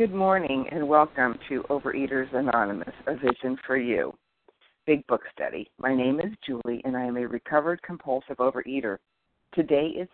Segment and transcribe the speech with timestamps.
[0.00, 4.14] Good morning and welcome to Overeaters Anonymous, a vision for you.
[4.86, 5.70] Big Book Study.
[5.78, 8.96] My name is Julie and I am a recovered compulsive overeater.
[9.54, 10.08] Today is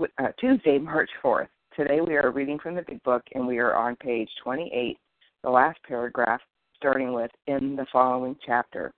[0.00, 1.48] uh, Tuesday, March 4th.
[1.76, 4.96] Today we are reading from the Big Book and we are on page 28,
[5.42, 6.40] the last paragraph,
[6.74, 8.90] starting with in the following chapter.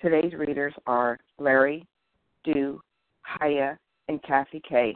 [0.00, 1.84] Today's readers are Larry,
[2.44, 2.80] Dew,
[3.22, 4.94] Haya, and Kathy K.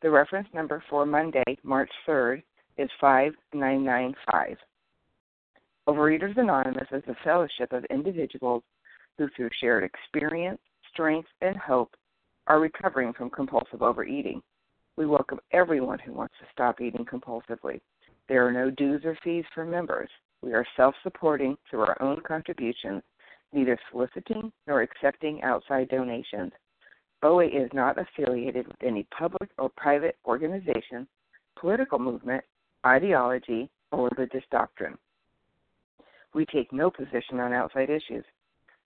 [0.00, 2.42] The reference number for Monday, March 3rd,
[2.78, 4.56] is 5995.
[5.88, 8.62] Overeaters Anonymous is a fellowship of individuals
[9.18, 10.60] who, through shared experience,
[10.92, 11.94] strength, and hope,
[12.46, 14.42] are recovering from compulsive overeating.
[14.96, 17.80] We welcome everyone who wants to stop eating compulsively.
[18.28, 20.08] There are no dues or fees for members.
[20.42, 23.02] We are self supporting through our own contributions,
[23.52, 26.52] neither soliciting nor accepting outside donations.
[27.22, 31.06] OA is not affiliated with any public or private organization,
[31.58, 32.44] political movement,
[32.86, 34.96] ideology, or religious doctrine.
[36.34, 38.24] We take no position on outside issues.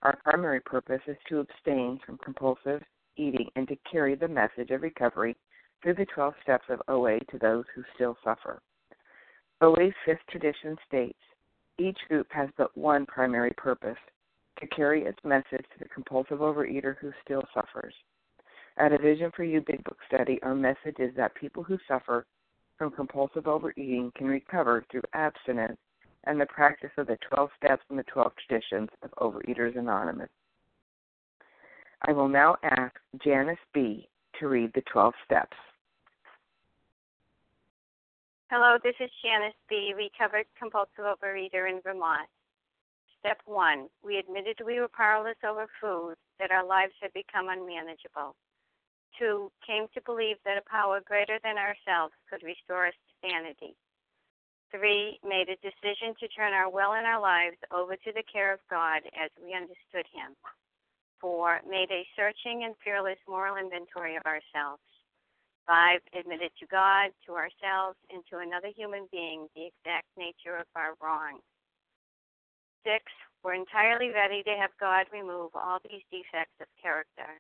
[0.03, 2.83] Our primary purpose is to abstain from compulsive
[3.17, 5.37] eating and to carry the message of recovery
[5.83, 8.61] through the 12 steps of OA to those who still suffer.
[9.62, 11.19] OA's fifth tradition states
[11.78, 13.99] each group has but one primary purpose
[14.59, 17.95] to carry its message to the compulsive overeater who still suffers.
[18.78, 22.27] At a Vision for You Big Book study, our message is that people who suffer
[22.79, 25.79] from compulsive overeating can recover through abstinence
[26.25, 30.29] and the practice of the 12 steps and the 12 traditions of Overeaters Anonymous.
[32.07, 34.09] I will now ask Janice B.
[34.39, 35.57] to read the 12 steps.
[38.51, 42.29] Hello, this is Janice B., recovered compulsive overeater in Vermont.
[43.19, 48.37] Step one, we admitted we were powerless over food, that our lives had become unmanageable.
[49.19, 53.75] Two, came to believe that a power greater than ourselves could restore us to sanity.
[54.71, 58.53] Three, made a decision to turn our will and our lives over to the care
[58.53, 60.34] of God as we understood Him.
[61.21, 64.83] Four, made a searching and fearless moral inventory of ourselves.
[65.67, 70.67] Five, admitted to God, to ourselves, and to another human being the exact nature of
[70.77, 71.41] our wrong.
[72.84, 73.03] Six,
[73.43, 77.38] we're entirely ready to have God remove all these defects of character.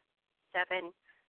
[0.54, 0.90] Seven,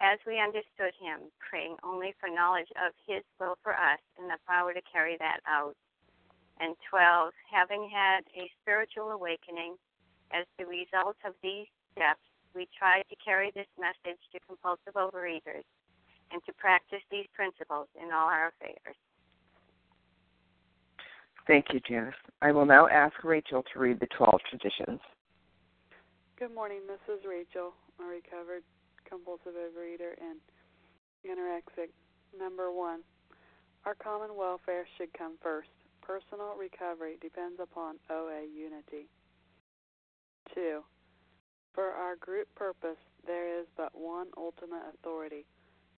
[0.00, 4.40] as we understood him, praying only for knowledge of his will for us and the
[4.48, 5.76] power to carry that out.
[6.58, 9.76] And 12, having had a spiritual awakening
[10.32, 12.20] as the result of these steps,
[12.54, 15.68] we tried to carry this message to compulsive overeaters
[16.32, 18.96] and to practice these principles in all our affairs.
[21.46, 22.14] Thank you, Janice.
[22.42, 25.00] I will now ask Rachel to read the 12 traditions.
[26.38, 26.80] Good morning.
[26.86, 28.62] This is Rachel, a recovered
[29.10, 30.38] compulsive overeater, and
[31.26, 31.90] anorexic.
[32.38, 33.00] Number one,
[33.84, 35.68] our common welfare should come first.
[36.02, 39.08] Personal recovery depends upon OA unity.
[40.54, 40.82] Two,
[41.74, 45.46] for our group purpose, there is but one ultimate authority,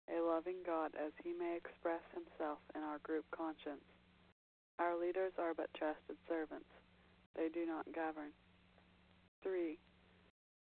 [0.09, 3.85] a loving God as he may express himself in our group conscience.
[4.79, 6.69] Our leaders are but trusted servants.
[7.37, 8.33] They do not govern.
[9.43, 9.79] 3.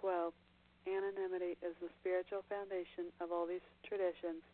[0.00, 0.32] 12.
[0.86, 4.44] Anonymity is the spiritual foundation of all these traditions,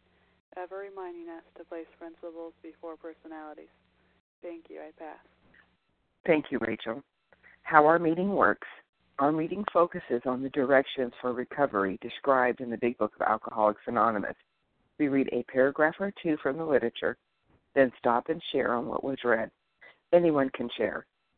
[0.57, 3.73] ever reminding us to place principles before personalities.
[4.43, 4.81] Thank you.
[4.81, 5.19] I pass.
[6.27, 7.03] Thank you, Rachel.
[7.63, 8.69] How our meeting works.
[9.19, 13.83] Our meeting focuses on the directions for recovery described in the Big Book of Alcoholics
[13.87, 14.37] Anonymous.
[14.99, 17.17] We read a paragraph or two from the literature,
[17.75, 19.51] then stop and share on what was read.
[20.13, 21.07] Anyone can share,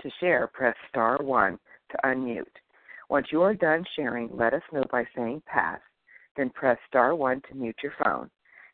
[0.00, 1.58] To share, press star 1
[1.90, 2.44] to unmute.
[3.08, 5.80] Once you are done sharing, let us know by saying pass,
[6.36, 8.30] then press star 1 to mute your phone.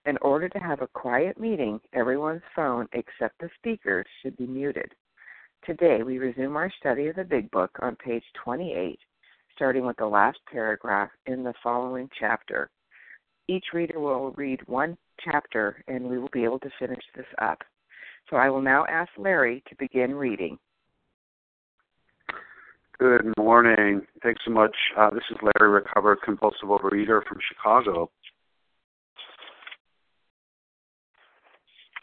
[0.06, 4.94] In order to have a quiet meeting, everyone's phone except the speaker's should be muted.
[5.66, 8.98] Today, we resume our study of the Big Book on page 28,
[9.54, 12.70] starting with the last paragraph in the following chapter.
[13.48, 17.58] Each reader will read one chapter, and we will be able to finish this up.
[18.30, 20.58] So I will now ask Larry to begin reading.
[23.00, 24.02] Good morning.
[24.24, 24.74] Thanks so much.
[24.98, 28.10] Uh, this is Larry, recovered compulsive overeater from Chicago.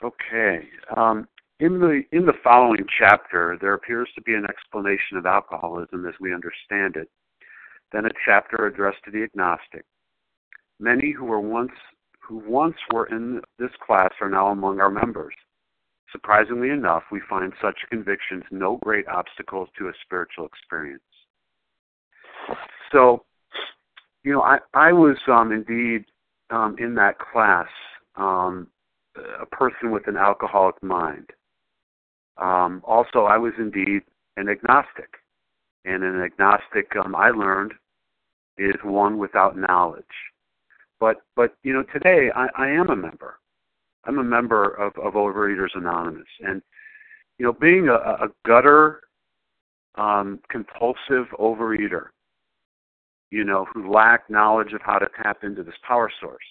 [0.02, 0.70] Okay.
[0.96, 1.28] Um,
[1.60, 6.14] in the in the following chapter, there appears to be an explanation of alcoholism as
[6.22, 7.10] we understand it.
[7.92, 9.84] Then a chapter addressed to the agnostic.
[10.80, 11.72] Many who were once
[12.22, 15.34] who once were in this class are now among our members.
[16.16, 21.04] Surprisingly enough, we find such convictions no great obstacles to a spiritual experience.
[22.94, 23.26] So,
[24.24, 26.06] you know, I I was um, indeed
[26.52, 27.68] um, in that class
[28.16, 28.68] um,
[29.42, 31.32] a person with an alcoholic mind.
[32.38, 34.04] Um, also, I was indeed
[34.38, 35.16] an agnostic,
[35.84, 37.74] and an agnostic um, I learned
[38.58, 40.06] is one without knowledge.
[40.98, 43.38] But but you know today I, I am a member.
[44.06, 46.62] I'm a member of, of Overeaters Anonymous, and
[47.38, 49.02] you know being a, a gutter
[49.96, 52.08] um, compulsive overeater,
[53.32, 56.44] you know who lack knowledge of how to tap into this power source.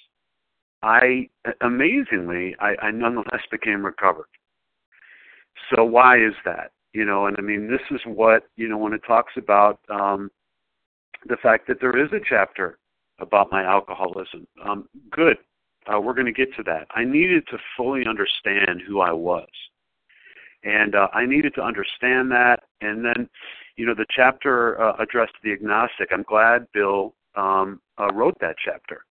[0.83, 1.29] I
[1.63, 4.29] amazingly I, I nonetheless became recovered.
[5.75, 6.73] So why is that?
[6.93, 10.31] You know, and I mean, this is what you know when it talks about um,
[11.27, 12.79] the fact that there is a chapter
[13.19, 14.47] about my alcoholism.
[14.65, 15.37] Um, good,
[15.93, 16.87] uh, we're going to get to that.
[16.95, 19.49] I needed to fully understand who I was,
[20.63, 22.61] and uh, I needed to understand that.
[22.81, 23.29] And then,
[23.77, 26.09] you know, the chapter uh, addressed the agnostic.
[26.13, 29.05] I'm glad Bill um, uh, wrote that chapter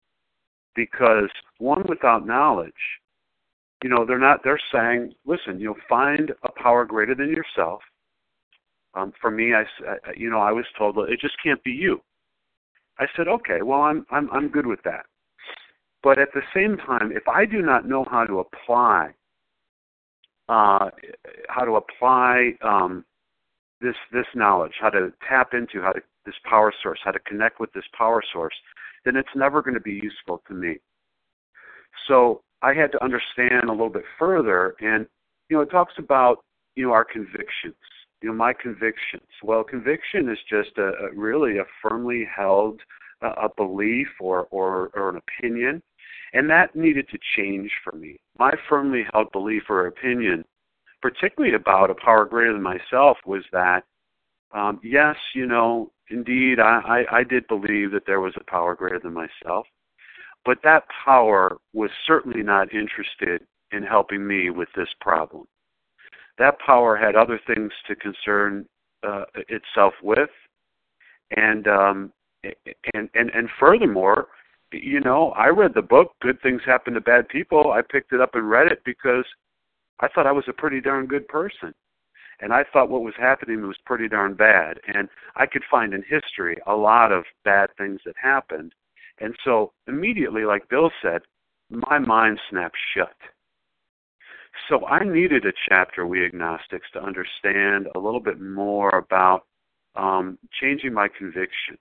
[0.75, 1.29] because
[1.59, 2.73] one without knowledge
[3.83, 7.81] you know they're not they're saying listen you know find a power greater than yourself
[8.95, 9.63] um for me i
[10.15, 12.01] you know i was told it just can't be you
[12.99, 15.05] i said okay well i'm i'm i'm good with that
[16.03, 19.09] but at the same time if i do not know how to apply
[20.49, 20.89] uh
[21.49, 23.03] how to apply um
[23.81, 27.59] this this knowledge how to tap into how to this power source how to connect
[27.59, 28.55] with this power source
[29.05, 30.77] then it's never going to be useful to me
[32.07, 34.75] so I had to understand a little bit further.
[34.79, 35.05] And,
[35.49, 36.43] you know, it talks about,
[36.75, 37.75] you know, our convictions,
[38.21, 39.27] you know, my convictions.
[39.43, 42.79] Well, conviction is just a, a really a firmly held
[43.21, 45.83] uh, a belief or, or, or an opinion.
[46.33, 48.17] And that needed to change for me.
[48.37, 50.43] My firmly held belief or opinion,
[51.01, 53.83] particularly about a power greater than myself, was that,
[54.51, 58.75] um, yes, you know, indeed, I, I, I did believe that there was a power
[58.75, 59.67] greater than myself.
[60.45, 65.45] But that power was certainly not interested in helping me with this problem.
[66.37, 68.65] That power had other things to concern
[69.07, 70.29] uh, itself with,
[71.35, 72.13] and um,
[72.93, 74.27] and and and furthermore,
[74.73, 78.21] you know, I read the book "Good Things Happen to Bad People." I picked it
[78.21, 79.25] up and read it because
[79.99, 81.73] I thought I was a pretty darn good person,
[82.41, 84.79] and I thought what was happening was pretty darn bad.
[84.93, 88.73] And I could find in history a lot of bad things that happened,
[89.19, 91.21] and so immediately, like Bill said,
[91.69, 93.15] my mind snapped shut.
[94.69, 99.45] So I needed a chapter, we agnostics, to understand a little bit more about
[99.95, 101.79] um, changing my convictions,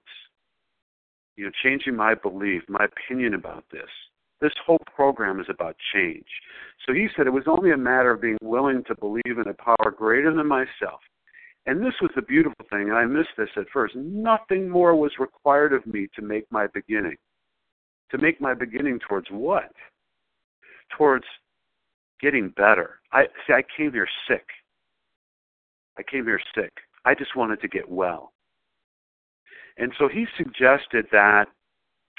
[1.37, 3.89] you know, changing my belief, my opinion about this.
[4.41, 6.27] This whole program is about change.
[6.85, 9.55] So he said it was only a matter of being willing to believe in a
[9.55, 11.01] power greater than myself.
[11.67, 13.95] And this was the beautiful thing, and I missed this at first.
[13.95, 17.17] Nothing more was required of me to make my beginning.
[18.11, 19.71] To make my beginning towards what?
[20.99, 21.25] Towards
[22.21, 22.99] getting better.
[23.13, 24.45] I see I came here sick.
[25.97, 26.73] I came here sick.
[27.05, 28.33] I just wanted to get well.
[29.83, 31.47] And so he suggested that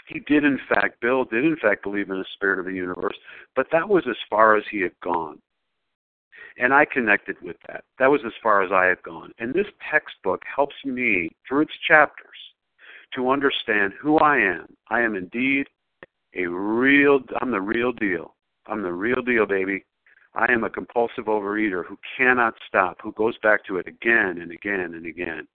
[0.10, 3.16] he did in fact, Bill did in fact believe in the spirit of the universe,
[3.56, 5.40] but that was as far as he had gone.
[6.58, 7.86] And I connected with that.
[8.00, 9.32] That was as far as I had gone.
[9.40, 12.36] And this textbook helps me, through its chapters,
[13.16, 14.68] to understand who I am.
[14.90, 15.68] I am indeed
[16.36, 18.36] a real, I'm the real deal.
[18.68, 19.86] I'm the real deal, baby.
[20.36, 24.52] I am a compulsive overeater who cannot stop, who goes back to it again and
[24.52, 25.48] again and again.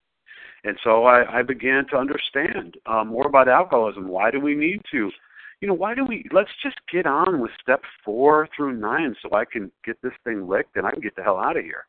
[0.63, 4.08] And so I, I began to understand uh, more about alcoholism.
[4.08, 5.12] Why do we need to?
[5.62, 6.25] You know, why do we?
[6.32, 10.48] Let's just get on with step four through nine so I can get this thing
[10.48, 11.86] licked and I can get the hell out of here.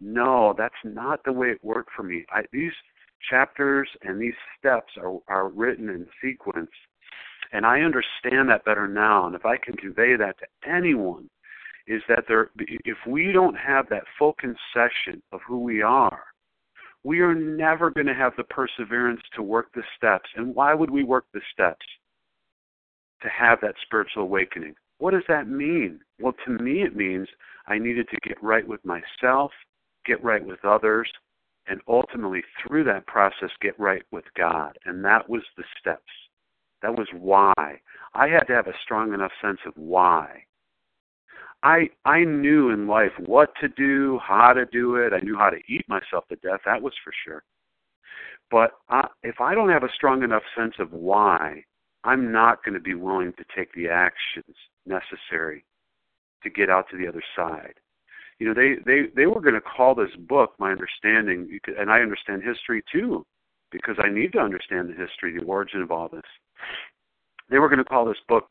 [0.00, 2.24] No, that's not the way it worked for me.
[2.30, 2.72] I, these
[3.28, 6.70] chapters and these steps are, are written in sequence,
[7.52, 9.26] and I understand that better now.
[9.26, 11.30] And if I can convey that to anyone,
[11.86, 16.22] is that there, if we don't have that full concession of who we are,
[17.04, 20.28] we are never going to have the perseverance to work the steps.
[20.36, 21.84] And why would we work the steps?
[23.22, 24.74] To have that spiritual awakening.
[24.98, 26.00] What does that mean?
[26.20, 27.28] Well, to me, it means
[27.66, 29.50] I needed to get right with myself,
[30.06, 31.10] get right with others,
[31.66, 34.78] and ultimately, through that process, get right with God.
[34.84, 36.02] And that was the steps.
[36.82, 37.80] That was why.
[38.14, 40.44] I had to have a strong enough sense of why.
[41.64, 45.14] I I knew in life what to do, how to do it.
[45.14, 46.60] I knew how to eat myself to death.
[46.66, 47.42] That was for sure.
[48.50, 51.64] But I, if I don't have a strong enough sense of why,
[52.04, 54.54] I'm not going to be willing to take the actions
[54.84, 55.64] necessary
[56.42, 57.74] to get out to the other side.
[58.38, 62.00] You know, they they they were going to call this book, my understanding, and I
[62.00, 63.24] understand history too,
[63.72, 66.20] because I need to understand the history, the origin of all this.
[67.48, 68.48] They were going to call this book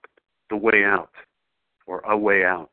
[0.49, 1.11] "The Way Out"
[1.85, 2.71] or "A Way Out."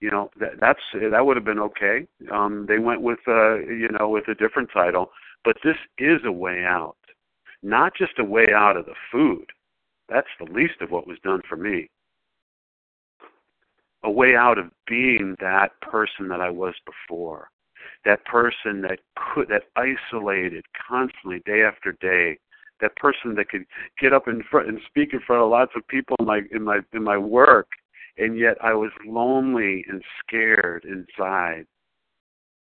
[0.00, 2.06] You know that that's that would have been okay.
[2.30, 5.10] Um, they went with uh, you know with a different title,
[5.44, 6.96] but this is a way out,
[7.62, 9.46] not just a way out of the food.
[10.08, 11.88] That's the least of what was done for me.
[14.04, 17.48] A way out of being that person that I was before,
[18.04, 22.38] that person that could that isolated constantly day after day,
[22.82, 23.64] that person that could
[23.98, 26.62] get up in front and speak in front of lots of people in my in
[26.62, 27.68] my in my work
[28.18, 31.66] and yet I was lonely and scared inside.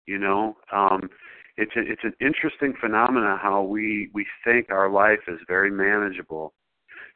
[0.06, 1.10] You know, um,
[1.58, 6.54] it's a, it's an interesting phenomenon how we we think our life is very manageable.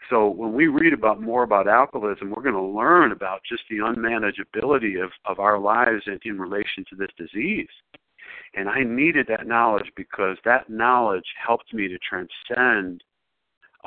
[0.10, 3.77] So when we read about more about alcoholism, we're going to learn about just the
[3.77, 7.67] unmanageability of of our lives in, in relation to this disease.
[8.53, 13.03] And I needed that knowledge because that knowledge helped me to transcend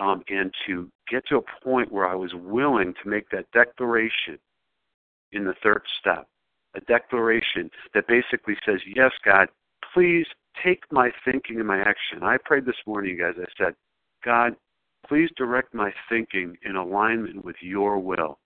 [0.01, 4.39] um, and to get to a point where I was willing to make that declaration
[5.33, 6.27] in the third step.
[6.75, 9.49] A declaration that basically says, Yes, God,
[9.93, 10.27] please
[10.65, 12.23] take my thinking and my action.
[12.23, 13.35] I prayed this morning, guys.
[13.39, 13.75] I said,
[14.25, 14.55] God,
[15.07, 18.39] please direct my thinking in alignment with your will.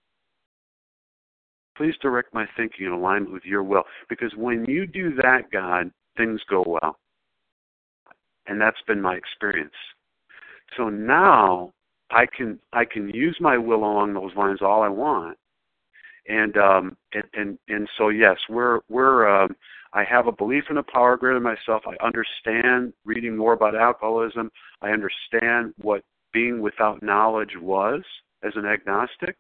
[1.77, 3.83] Please direct my thinking in alignment with your will.
[4.09, 6.99] Because when you do that, God, things go well.
[8.47, 9.75] And that's been my experience.
[10.77, 11.73] So now
[12.11, 15.39] I can I can use my will along those lines all I want.
[16.29, 19.57] And um and and, and so yes, we're we're um
[19.93, 21.85] I have a belief in a power greater than myself.
[21.87, 24.51] I understand reading more about alcoholism.
[24.83, 26.03] I understand what
[26.33, 28.03] being without knowledge was
[28.43, 29.37] as an agnostic.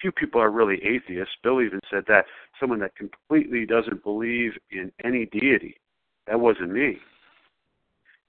[0.00, 1.34] Few people are really atheists.
[1.44, 2.24] Bill even said that
[2.58, 5.76] someone that completely doesn't believe in any deity.
[6.26, 6.98] That wasn't me.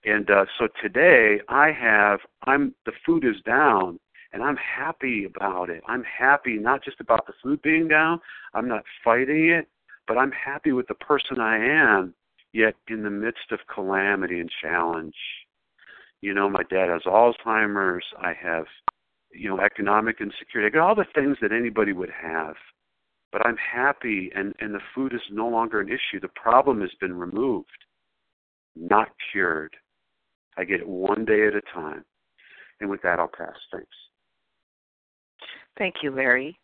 [0.06, 4.00] And uh, so today I have I'm the food is down
[4.34, 5.84] and I'm happy about it.
[5.88, 8.20] I'm happy not just about the food being down.
[8.54, 9.68] I'm not fighting it,
[10.08, 12.14] but I'm happy with the person I am.
[12.52, 15.16] Yet in the midst of calamity and challenge,
[16.22, 18.06] you know, my dad has Alzheimer's.
[18.20, 18.66] I have,
[19.32, 20.68] you know, economic insecurity.
[20.68, 22.56] I got all the things that anybody would have.
[23.32, 26.20] But I'm happy, and and the food is no longer an issue.
[26.22, 27.68] The problem has been removed,
[28.76, 29.76] not cured.
[30.58, 32.04] I get it one day at a time.
[32.80, 33.56] And with that, I'll pass.
[33.72, 33.88] Thanks.
[35.78, 36.58] Thank you, Larry.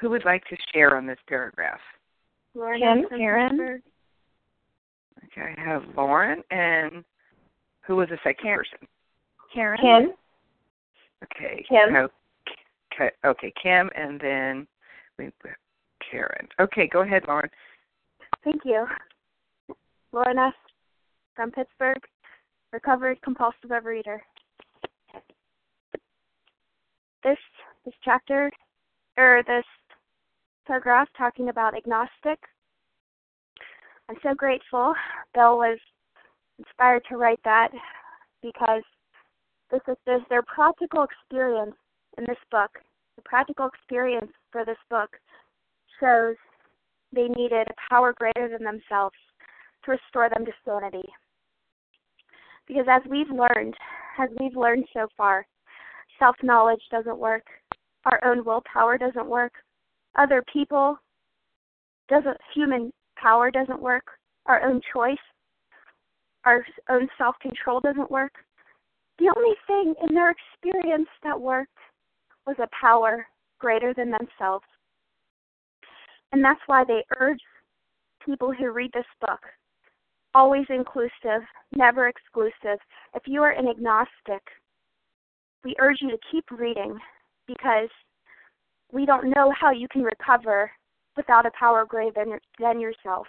[0.00, 1.80] Who would like to share on this paragraph?
[2.54, 3.82] Lauren Kim, Karen.
[5.24, 7.04] Okay, I have Lauren and
[7.86, 8.88] who was the second person?
[9.52, 9.78] Karen.
[9.80, 10.12] Kim.
[11.24, 11.64] Okay.
[11.68, 12.08] Kim.
[12.94, 14.66] Okay, okay, Kim, and then
[16.10, 16.48] Karen.
[16.60, 17.50] Okay, go ahead, Lauren.
[18.42, 18.86] Thank you.
[20.12, 20.52] Lauren S.
[21.34, 22.00] from Pittsburgh,
[22.72, 24.18] recovered compulsive overeater.
[27.22, 27.38] This
[27.84, 28.50] this chapter
[29.16, 29.64] or this
[30.66, 32.38] paragraph talking about agnostic.
[34.08, 34.94] I'm so grateful
[35.34, 35.78] Bill was
[36.58, 37.68] inspired to write that
[38.42, 38.82] because
[39.70, 41.74] this is this, their practical experience
[42.18, 42.70] in this book.
[43.16, 45.10] The practical experience for this book
[46.00, 46.36] shows
[47.12, 49.16] they needed a power greater than themselves
[49.84, 51.08] to restore them to sanity.
[52.66, 53.74] Because as we've learned,
[54.18, 55.46] as we've learned so far,
[56.18, 57.44] self knowledge doesn't work,
[58.04, 59.52] our own willpower doesn't work,
[60.16, 60.98] other people
[62.08, 64.04] doesn't human power doesn't work,
[64.46, 65.16] our own choice,
[66.44, 68.32] our own self control doesn't work.
[69.18, 71.70] The only thing in their experience that worked
[72.46, 73.26] was a power
[73.58, 74.66] greater than themselves.
[76.32, 77.40] And that's why they urge
[78.24, 79.40] people who read this book
[80.36, 81.42] always inclusive,
[81.74, 82.78] never exclusive.
[83.14, 84.42] If you are an agnostic,
[85.64, 86.98] we urge you to keep reading
[87.46, 87.88] because
[88.92, 90.70] we don't know how you can recover
[91.16, 93.26] without a power greater than, than yourself.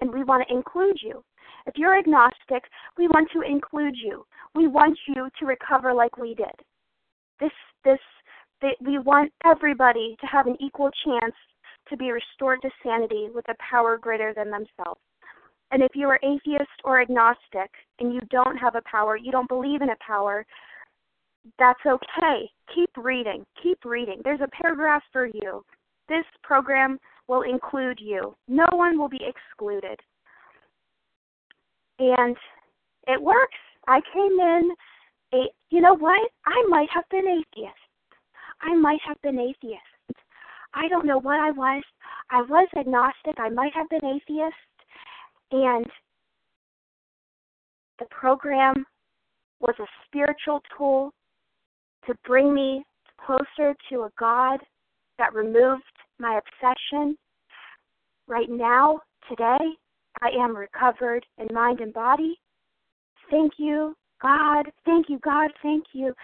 [0.00, 1.22] And we want to include you.
[1.66, 2.64] If you're agnostic,
[2.98, 4.26] we want to include you.
[4.56, 6.56] We want you to recover like we did.
[7.38, 7.52] This,
[7.84, 8.00] this,
[8.84, 11.34] we want everybody to have an equal chance
[11.90, 15.00] to be restored to sanity with a power greater than themselves.
[15.72, 19.48] And if you are atheist or agnostic and you don't have a power, you don't
[19.48, 20.46] believe in a power,
[21.58, 22.48] that's okay.
[22.74, 23.44] Keep reading.
[23.62, 24.20] Keep reading.
[24.22, 25.64] There's a paragraph for you.
[26.08, 28.36] This program will include you.
[28.48, 29.98] No one will be excluded.
[31.98, 32.36] And
[33.08, 33.58] it works.
[33.88, 34.70] I came in
[35.34, 36.20] a you know what?
[36.46, 37.74] I might have been atheist.
[38.60, 39.80] I might have been atheist.
[40.74, 41.82] I don't know what I was.
[42.30, 43.38] I was agnostic.
[43.38, 44.54] I might have been atheist.
[45.52, 45.86] And
[47.98, 48.86] the program
[49.60, 51.12] was a spiritual tool
[52.06, 52.82] to bring me
[53.24, 54.60] closer to a God
[55.18, 55.82] that removed
[56.18, 57.16] my obsession.
[58.26, 59.58] Right now, today,
[60.22, 62.40] I am recovered in mind and body.
[63.30, 64.70] Thank you, God.
[64.86, 65.50] Thank you, God.
[65.62, 66.14] Thank you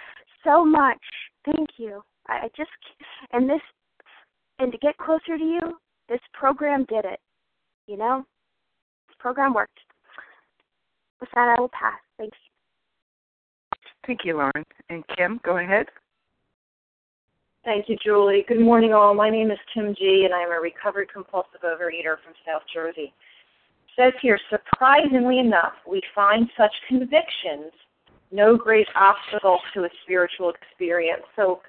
[0.42, 0.98] so much.
[1.44, 2.02] Thank you.
[2.28, 2.70] I just,
[3.32, 3.60] and this,
[4.58, 7.20] and to get closer to you, this program did it.
[7.86, 8.24] You know?
[9.18, 9.78] Program worked.
[11.20, 11.98] With that, I will pass.
[12.16, 13.78] Thank you.
[14.07, 14.64] Thank you, Lauren.
[14.88, 15.87] And Kim, go ahead.
[17.64, 18.44] Thank you, Julie.
[18.48, 19.14] Good morning, all.
[19.14, 23.12] My name is Kim G., and I am a recovered compulsive overeater from South Jersey.
[23.12, 27.72] It says here, surprisingly enough, we find such convictions
[28.31, 31.22] no great obstacle to a spiritual experience.
[31.37, 31.61] So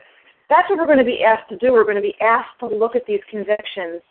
[0.49, 1.71] that's what we're going to be asked to do.
[1.71, 4.01] We're going to be asked to look at these convictions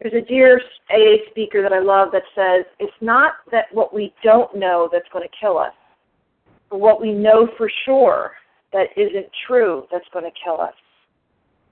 [0.00, 4.12] there's a dear AA speaker that I love that says, it's not that what we
[4.24, 5.72] don't know that's going to kill us,
[6.70, 8.32] but what we know for sure
[8.72, 10.74] that isn't true that's going to kill us.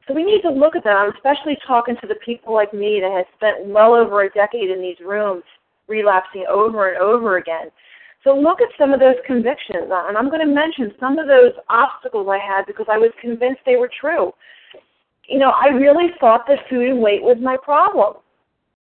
[0.06, 0.96] So we need to look at that.
[0.96, 4.70] I'm especially talking to the people like me that have spent well over a decade
[4.70, 5.44] in these rooms
[5.88, 7.70] relapsing over and over again.
[8.22, 11.52] So look at some of those convictions, and I'm going to mention some of those
[11.68, 14.32] obstacles I had because I was convinced they were true
[15.30, 18.14] you know, I really thought that food and weight was my problem.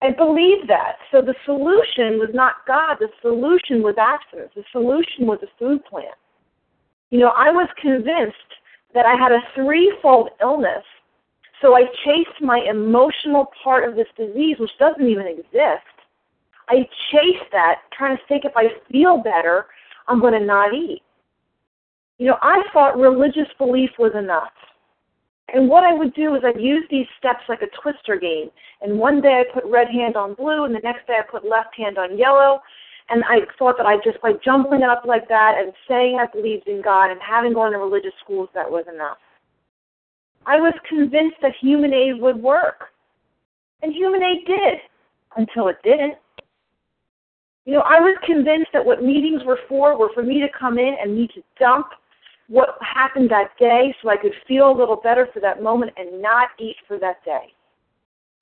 [0.02, 0.96] I believed that.
[1.12, 4.52] So the solution was not God, the solution was abstinence.
[4.56, 6.16] The solution was a food plan.
[7.12, 8.38] You know, I was convinced
[8.94, 10.86] that I had a threefold illness.
[11.62, 15.84] So I chased my emotional part of this disease, which doesn't even exist.
[16.70, 19.66] I chased that, trying to think if I feel better,
[20.08, 21.02] I'm going to not eat.
[22.18, 24.54] You know, I thought religious belief was enough.
[25.54, 28.50] And what I would do is I'd use these steps like a twister game.
[28.82, 31.46] And one day I put red hand on blue, and the next day I put
[31.46, 32.62] left hand on yellow.
[33.10, 36.28] And I thought that I just by jumbling it up like that and saying I
[36.32, 39.18] believed in God and having gone to religious schools, that was enough.
[40.46, 42.86] I was convinced that human aid would work.
[43.82, 44.80] And human aid did
[45.38, 46.16] until it didn't.
[47.66, 50.78] You know, I was convinced that what meetings were for were for me to come
[50.78, 51.88] in and me to dump
[52.50, 56.22] what happened that day so I could feel a little better for that moment and
[56.22, 57.54] not eat for that day.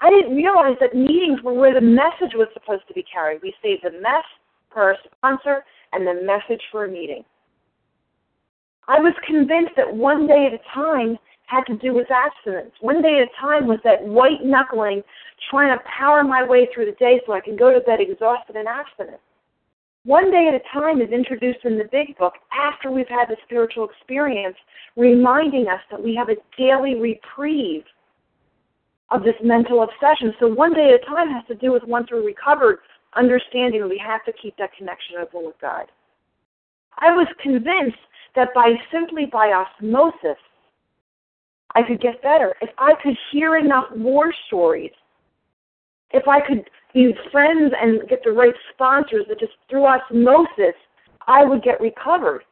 [0.01, 3.41] I didn't realize that meetings were where the message was supposed to be carried.
[3.41, 4.23] We saved the mess
[4.71, 7.23] for a sponsor and the message for a meeting.
[8.87, 11.17] I was convinced that one day at a time,
[11.47, 12.71] had to do with abstinence.
[12.81, 15.01] One day at a time was that white knuckling,
[15.49, 18.57] trying to power my way through the day so I can go to bed exhausted
[18.57, 19.21] and abstinent.
[20.07, 23.35] One day at a time is introduced in the big book after we've had the
[23.43, 24.55] spiritual experience,
[24.95, 27.83] reminding us that we have a daily reprieve
[29.11, 30.33] of this mental obsession.
[30.39, 32.77] So one day at a time has to do with once we're recovered,
[33.17, 35.87] understanding we have to keep that connection open with God.
[36.99, 37.99] I was convinced
[38.37, 40.39] that by simply by osmosis,
[41.75, 42.55] I could get better.
[42.61, 44.91] If I could hear enough war stories,
[46.11, 50.75] if I could use friends and get the right sponsors that just through osmosis,
[51.27, 52.43] I would get recovered.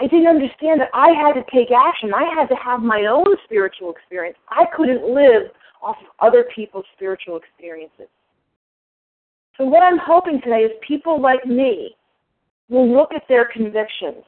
[0.00, 2.12] I didn't understand that I had to take action.
[2.14, 4.36] I had to have my own spiritual experience.
[4.48, 8.08] I couldn't live off of other people's spiritual experiences.
[9.56, 11.94] So, what I'm hoping today is people like me
[12.68, 14.24] will look at their convictions.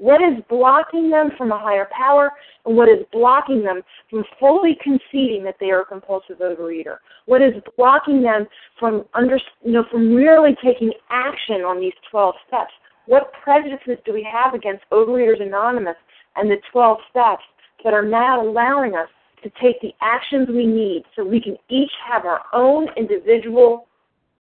[0.00, 2.30] What is blocking them from a higher power,
[2.64, 6.96] and what is blocking them from fully conceding that they are a compulsive overeater?
[7.26, 8.46] What is blocking them
[8.78, 12.72] from under, you know, from really taking action on these 12 steps?
[13.04, 15.96] What prejudices do we have against Overeaters Anonymous
[16.34, 17.42] and the 12 steps
[17.84, 19.08] that are not allowing us
[19.42, 23.86] to take the actions we need so we can each have our own individual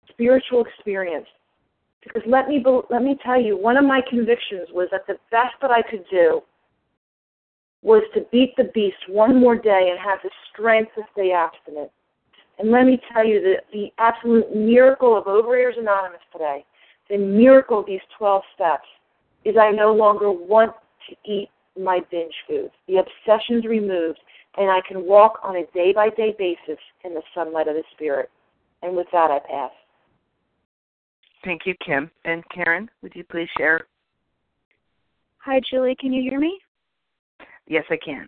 [0.10, 1.28] spiritual experience?
[2.04, 5.54] Because let me let me tell you, one of my convictions was that the best
[5.62, 6.42] that I could do
[7.82, 11.92] was to beat the beast one more day and have the strength to stay abstinent.
[12.58, 16.66] And let me tell you that the absolute miracle of Overeaters Anonymous today
[17.10, 18.88] the miracle of these 12 steps
[19.44, 20.74] is I no longer want
[21.10, 22.74] to eat my binge foods.
[22.88, 24.20] The obsession's removed,
[24.58, 27.84] and I can walk on a day by day basis in the sunlight of the
[27.96, 28.30] Spirit.
[28.84, 29.72] And with that, I pass.
[31.44, 32.12] Thank you, Kim.
[32.26, 33.88] And Karen, would you please share?
[35.40, 35.96] Hi, Julie.
[36.00, 36.60] Can you hear me?
[37.68, 38.28] Yes, I can.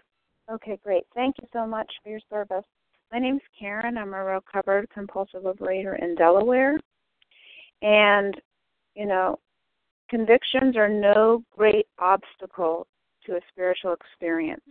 [0.52, 1.04] Okay, great.
[1.14, 2.66] Thank you so much for your service.
[3.12, 3.98] My name is Karen.
[3.98, 6.80] I'm a recovered compulsive overeater in Delaware.
[7.82, 8.40] And
[8.96, 9.40] you know,
[10.10, 12.88] convictions are no great obstacle
[13.26, 14.62] to a spiritual experience.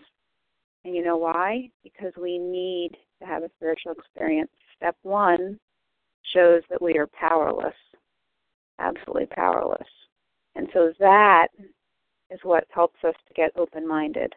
[0.84, 1.70] And you know why?
[1.82, 4.50] Because we need to have a spiritual experience.
[4.76, 5.58] Step one
[6.34, 7.74] shows that we are powerless,
[8.80, 9.88] absolutely powerless.
[10.56, 11.48] And so that
[12.30, 14.32] is what helps us to get open minded.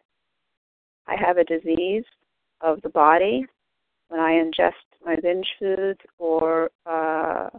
[1.07, 2.05] I have a disease
[2.61, 3.45] of the body.
[4.09, 4.71] When I ingest
[5.03, 7.49] my binge foods or uh,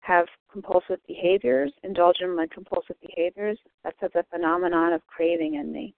[0.00, 5.94] have compulsive behaviors, indulge in my compulsive behaviors, that's a phenomenon of craving in me.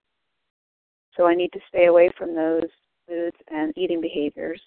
[1.17, 2.69] So I need to stay away from those
[3.07, 4.61] foods and eating behaviors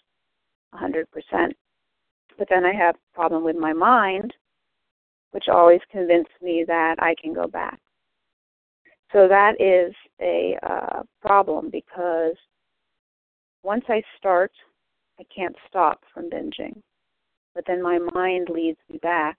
[0.74, 1.06] 100%.
[2.38, 4.34] But then I have a problem with my mind,
[5.36, 7.80] which always convinces me that I can go back.
[9.12, 12.36] So that is a uh, problem because
[13.62, 14.52] once I start,
[15.20, 16.82] I can't stop from binging
[17.56, 19.38] but then my mind leads me back,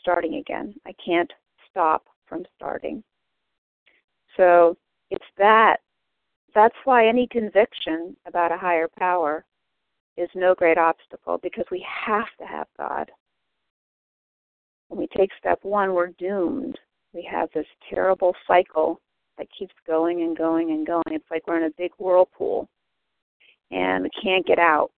[0.00, 0.74] starting again.
[0.86, 1.30] I can't
[1.70, 3.04] stop from starting.
[4.36, 4.76] So
[5.10, 5.76] it's that.
[6.54, 9.44] That's why any conviction about a higher power
[10.16, 13.10] is no great obstacle because we have to have God.
[14.90, 16.78] When we take step one, we're doomed.
[17.14, 19.00] We have this terrible cycle
[19.38, 21.02] that keeps going and going and going.
[21.06, 22.68] It's like we're in a big whirlpool
[23.70, 24.90] and we can't get out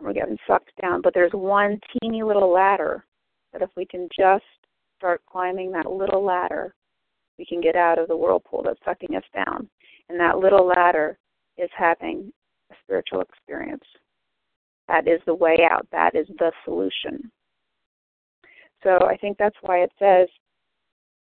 [0.00, 1.00] we're getting sucked down.
[1.02, 3.04] But there's one teeny little ladder
[3.52, 4.44] that if we can just
[4.98, 6.74] start climbing that little ladder,
[7.38, 9.68] we can get out of the whirlpool that's sucking us down.
[10.08, 11.18] And that little ladder
[11.58, 12.32] is having
[12.70, 13.84] a spiritual experience.
[14.88, 15.86] That is the way out.
[15.90, 17.30] That is the solution.
[18.82, 20.28] So I think that's why it says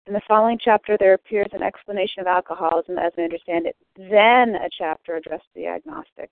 [0.07, 4.55] in the following chapter there appears an explanation of alcoholism as we understand it, then
[4.55, 6.29] a chapter addressed to the agnostic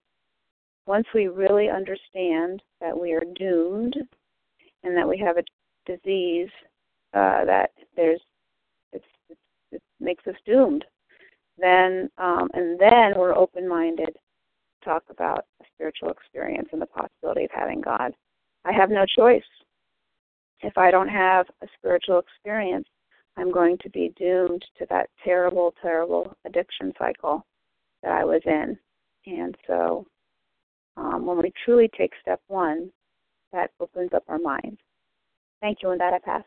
[0.89, 3.95] once we really understand that we are doomed
[4.84, 5.43] and that we have a
[5.86, 6.49] disease
[7.13, 8.19] uh, that there's
[8.91, 9.39] it's, it's,
[9.71, 10.84] it makes us doomed,
[11.60, 17.45] then um, and then we're open-minded to talk about a spiritual experience and the possibility
[17.45, 18.12] of having God.
[18.65, 19.43] I have no choice.
[20.62, 22.88] If I don't have a spiritual experience,
[23.38, 27.45] I'm going to be doomed to that terrible, terrible addiction cycle
[28.04, 28.78] that I was in.
[29.26, 30.06] And so
[30.98, 32.91] um, when we truly take step one,
[33.54, 34.78] that opens up our mind.
[35.62, 36.43] Thank you, and that I pass.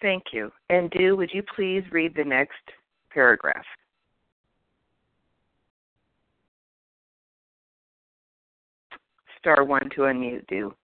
[0.00, 0.50] Thank you.
[0.70, 2.54] And do would you please read the next
[3.12, 3.64] paragraph?
[9.38, 10.74] Star one to unmute, do.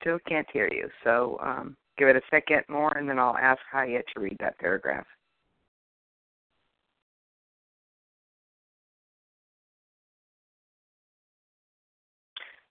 [0.00, 0.88] Still can't hear you.
[1.04, 4.58] So um, give it a second more, and then I'll ask Haya to read that
[4.58, 5.06] paragraph.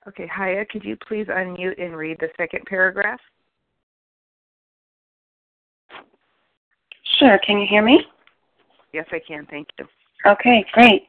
[0.08, 3.20] Okay, Haya, could you please unmute and read the second paragraph?
[7.20, 7.38] Sure.
[7.46, 8.02] Can you hear me?
[8.94, 9.46] Yes, I can.
[9.50, 9.86] Thank you.
[10.26, 11.04] Okay, great.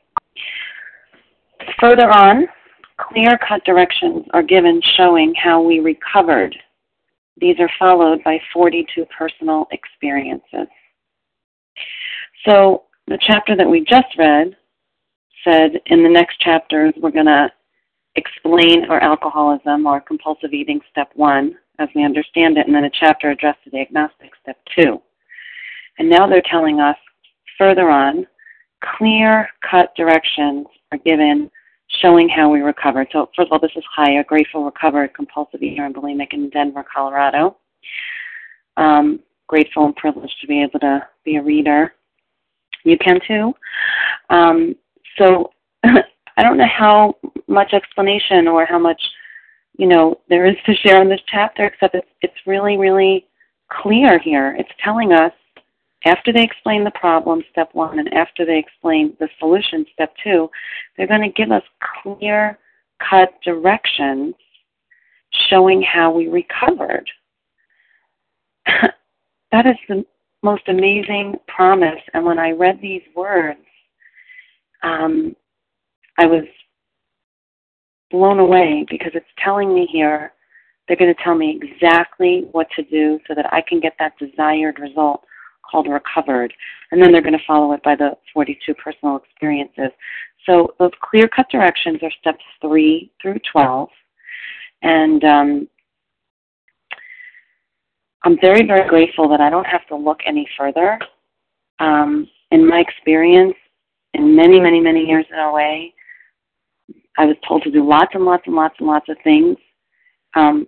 [1.81, 2.47] Further on,
[3.09, 6.57] clear cut directions are given showing how we recovered.
[7.39, 10.69] These are followed by 42 personal experiences.
[12.47, 14.57] So, the chapter that we just read
[15.45, 17.51] said in the next chapters we're going to
[18.17, 22.91] explain our alcoholism or compulsive eating, step one, as we understand it, and then a
[22.91, 25.01] chapter addressed to the agnostic, step two.
[25.99, 26.97] And now they're telling us
[27.57, 28.27] further on,
[28.97, 31.51] clear cut directions are given
[32.01, 33.09] showing how we recovered.
[33.13, 36.85] So, first of all, this is Haya, grateful, recovered, compulsive eater and bulimic in Denver,
[36.93, 37.57] Colorado.
[38.77, 41.95] Um, grateful and privileged to be able to be a reader.
[42.85, 43.53] You can too.
[44.31, 44.77] Um,
[45.19, 45.51] so,
[45.85, 47.17] I don't know how
[47.49, 49.03] much explanation or how much,
[49.77, 53.27] you know, there is to share in this chapter, except it's, it's really, really
[53.71, 54.57] clear here.
[54.59, 55.33] It's telling us
[56.05, 60.51] after they explain the problem, step one, and after they explain the solution, step two,
[60.97, 61.63] they're going to give us
[62.03, 62.59] clear
[63.09, 64.35] cut directions
[65.49, 67.09] showing how we recovered.
[69.53, 70.05] that is the
[70.43, 72.01] most amazing promise.
[72.15, 73.61] And when I read these words,
[74.83, 75.37] um,
[76.19, 76.45] I was
[78.11, 80.33] blown away because it's telling me here
[80.89, 84.19] they're going to tell me exactly what to do so that I can get that
[84.19, 85.25] desired result
[85.71, 86.53] called Recovered.
[86.91, 89.91] And then they're going to follow it by the 42 personal experiences.
[90.47, 93.89] So those clear cut directions are steps 3 through 12.
[94.83, 95.69] And um,
[98.25, 100.99] I'm very, very grateful that I don't have to look any further.
[101.79, 103.55] Um, in my experience,
[104.15, 105.91] in many, many, many years in OA,
[107.19, 109.57] I was told to do lots and lots and lots and lots of things.
[110.35, 110.67] Um,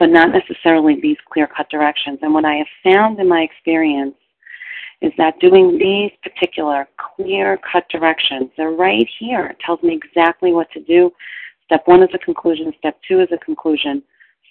[0.00, 2.18] but not necessarily these clear cut directions.
[2.22, 4.16] And what I have found in my experience
[5.02, 9.46] is that doing these particular clear cut directions, they're right here.
[9.46, 11.12] It tells me exactly what to do.
[11.66, 14.02] Step one is a conclusion, step two is a conclusion,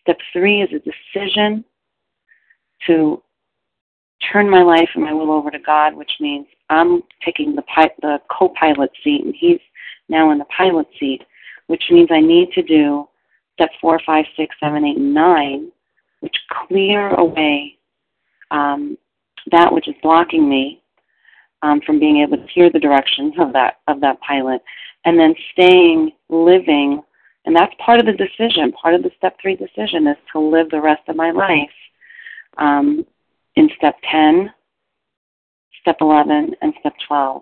[0.01, 1.65] step three is a decision
[2.85, 3.21] to
[4.31, 7.91] turn my life and my will over to God, which means I'm taking the, pi-
[8.01, 9.59] the co pilot seat and he's
[10.09, 11.23] now in the pilot seat,
[11.67, 13.08] which means I need to do
[13.59, 15.69] step four, five, six, seven, eight, nine,
[16.21, 16.35] which
[16.67, 17.77] clear away
[18.51, 18.97] um,
[19.51, 20.81] that which is blocking me
[21.61, 24.61] um, from being able to hear the directions of that of that pilot,
[25.03, 27.01] and then staying living.
[27.45, 28.71] And that's part of the decision.
[28.71, 31.69] Part of the step three decision is to live the rest of my life
[32.57, 33.05] um,
[33.55, 34.51] in step 10,
[35.81, 37.41] step 11, and step 12.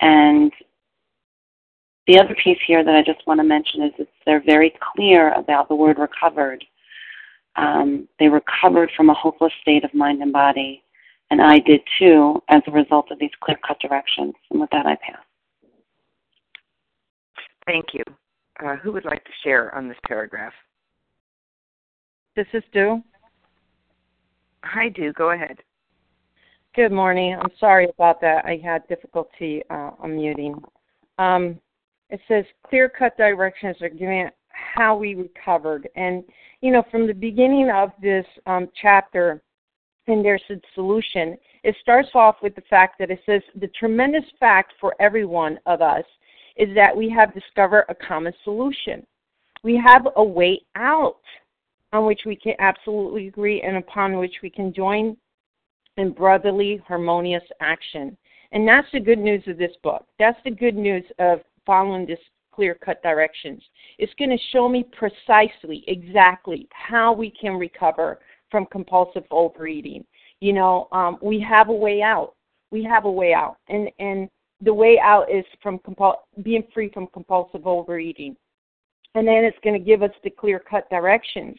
[0.00, 0.52] And
[2.06, 5.32] the other piece here that I just want to mention is that they're very clear
[5.34, 6.64] about the word recovered.
[7.56, 10.82] Um, they recovered from a hopeless state of mind and body,
[11.30, 14.34] and I did too as a result of these clear cut directions.
[14.50, 15.22] And with that, I pass.
[17.66, 18.02] Thank you.
[18.64, 20.52] Uh, who would like to share on this paragraph?
[22.36, 23.02] This is Do.
[24.64, 25.12] Hi, Do.
[25.12, 25.58] Go ahead.
[26.74, 27.36] Good morning.
[27.40, 28.44] I'm sorry about that.
[28.44, 30.62] I had difficulty uh, unmuting.
[31.18, 31.60] Um,
[32.10, 35.88] it says clear cut directions are given how we recovered.
[35.96, 36.24] And,
[36.60, 39.42] you know, from the beginning of this um, chapter,
[40.06, 44.24] and there's a solution, it starts off with the fact that it says the tremendous
[44.40, 46.04] fact for every one of us
[46.56, 49.06] is that we have discovered a common solution.
[49.62, 51.20] We have a way out
[51.92, 55.16] on which we can absolutely agree and upon which we can join
[55.96, 58.16] in brotherly, harmonious action.
[58.52, 60.06] And that's the good news of this book.
[60.18, 62.18] That's the good news of following this
[62.52, 63.62] clear cut directions.
[63.98, 68.20] It's going to show me precisely, exactly how we can recover
[68.50, 70.04] from compulsive overeating.
[70.40, 72.34] You know, um, we have a way out.
[72.70, 74.28] We have a way out, and and
[74.60, 78.36] the way out is from compul- being free from compulsive overeating.
[79.14, 81.58] And then it's going to give us the clear cut directions,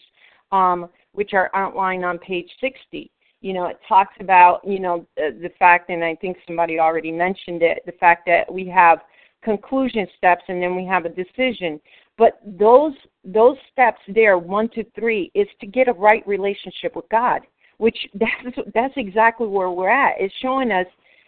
[0.52, 3.12] um, which are outlined on page 60
[3.42, 7.12] you know, it talks about, you know, the, the, fact, and I think somebody already
[7.12, 9.00] mentioned it, the fact that we have
[9.44, 11.80] conclusion steps and then we have a decision.
[12.18, 17.08] But those those steps there one to three is to get a right relationship with
[17.10, 17.42] god
[17.82, 20.16] which that's that's exactly where we're at.
[20.20, 20.86] It's showing us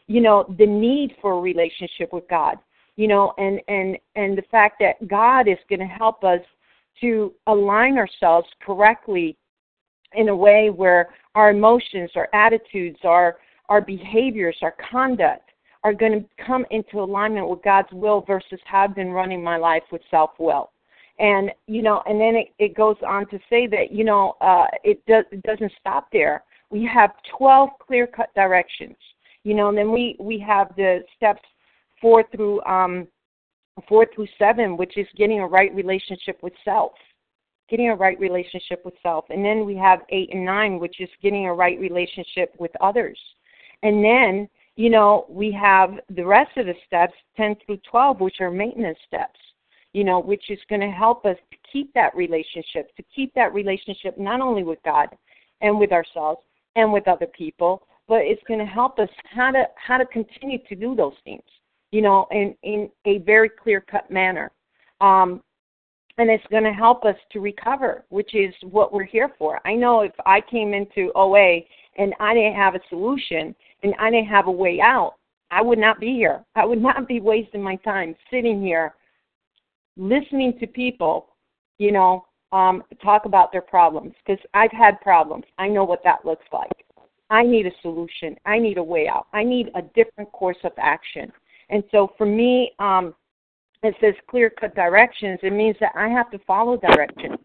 [0.08, 2.58] you know the need for a relationship with god
[2.96, 6.42] you know and and and the fact that god is going to help us
[7.02, 9.36] to align ourselves correctly
[10.14, 13.38] in a way where our emotions, our attitudes, our
[13.70, 15.50] our behaviors, our conduct
[15.84, 19.58] are going to come into alignment with God's will versus how I've been running my
[19.58, 20.72] life with self will.
[21.20, 24.66] And you know, and then it, it goes on to say that you know uh,
[24.84, 26.44] it, does, it doesn't stop there.
[26.70, 28.96] We have 12 clear cut directions.
[29.44, 31.42] You know, and then we we have the steps
[32.02, 33.08] four through um,
[33.90, 36.94] four through seven, which is getting a right relationship with self
[37.70, 39.26] getting a right relationship with self.
[39.30, 43.18] And then we have eight and nine, which is getting a right relationship with others.
[43.82, 48.38] And then, you know, we have the rest of the steps, 10 through 12, which
[48.42, 49.40] are maintenance steps,
[49.94, 53.54] you know, which is going to help us to keep that relationship, to keep that
[53.54, 55.10] relationship not only with God
[55.62, 56.42] and with ourselves
[56.76, 60.58] and with other people, but it's going to help us how to how to continue
[60.68, 61.44] to do those things,
[61.92, 64.52] you know, in in a very clear cut manner.
[65.00, 65.42] Um,
[66.18, 69.60] and it's going to help us to recover, which is what we're here for.
[69.66, 71.62] I know if I came into OA
[71.98, 75.16] and I didn't have a solution and I didn't have a way out,
[75.52, 76.44] I would not be here.
[76.56, 78.94] I would not be wasting my time sitting here
[79.98, 81.28] listening to people,
[81.78, 85.46] you know, um, talk about their problems because I've had problems.
[85.58, 86.72] I know what that looks like.
[87.30, 88.38] I need a solution.
[88.46, 89.28] I need a way out.
[89.34, 91.32] I need a different course of action.
[91.70, 93.16] And so for me, um,
[93.82, 97.38] it says clear cut directions, it means that I have to follow directions.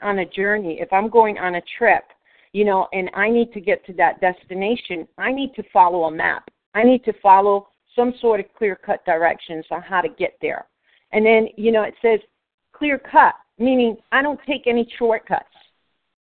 [0.00, 2.04] On a journey, if I'm going on a trip,
[2.52, 6.10] you know, and I need to get to that destination, I need to follow a
[6.10, 6.50] map.
[6.74, 10.66] I need to follow some sort of clear cut directions on how to get there.
[11.12, 12.20] And then, you know, it says
[12.72, 15.44] clear cut, meaning I don't take any shortcuts.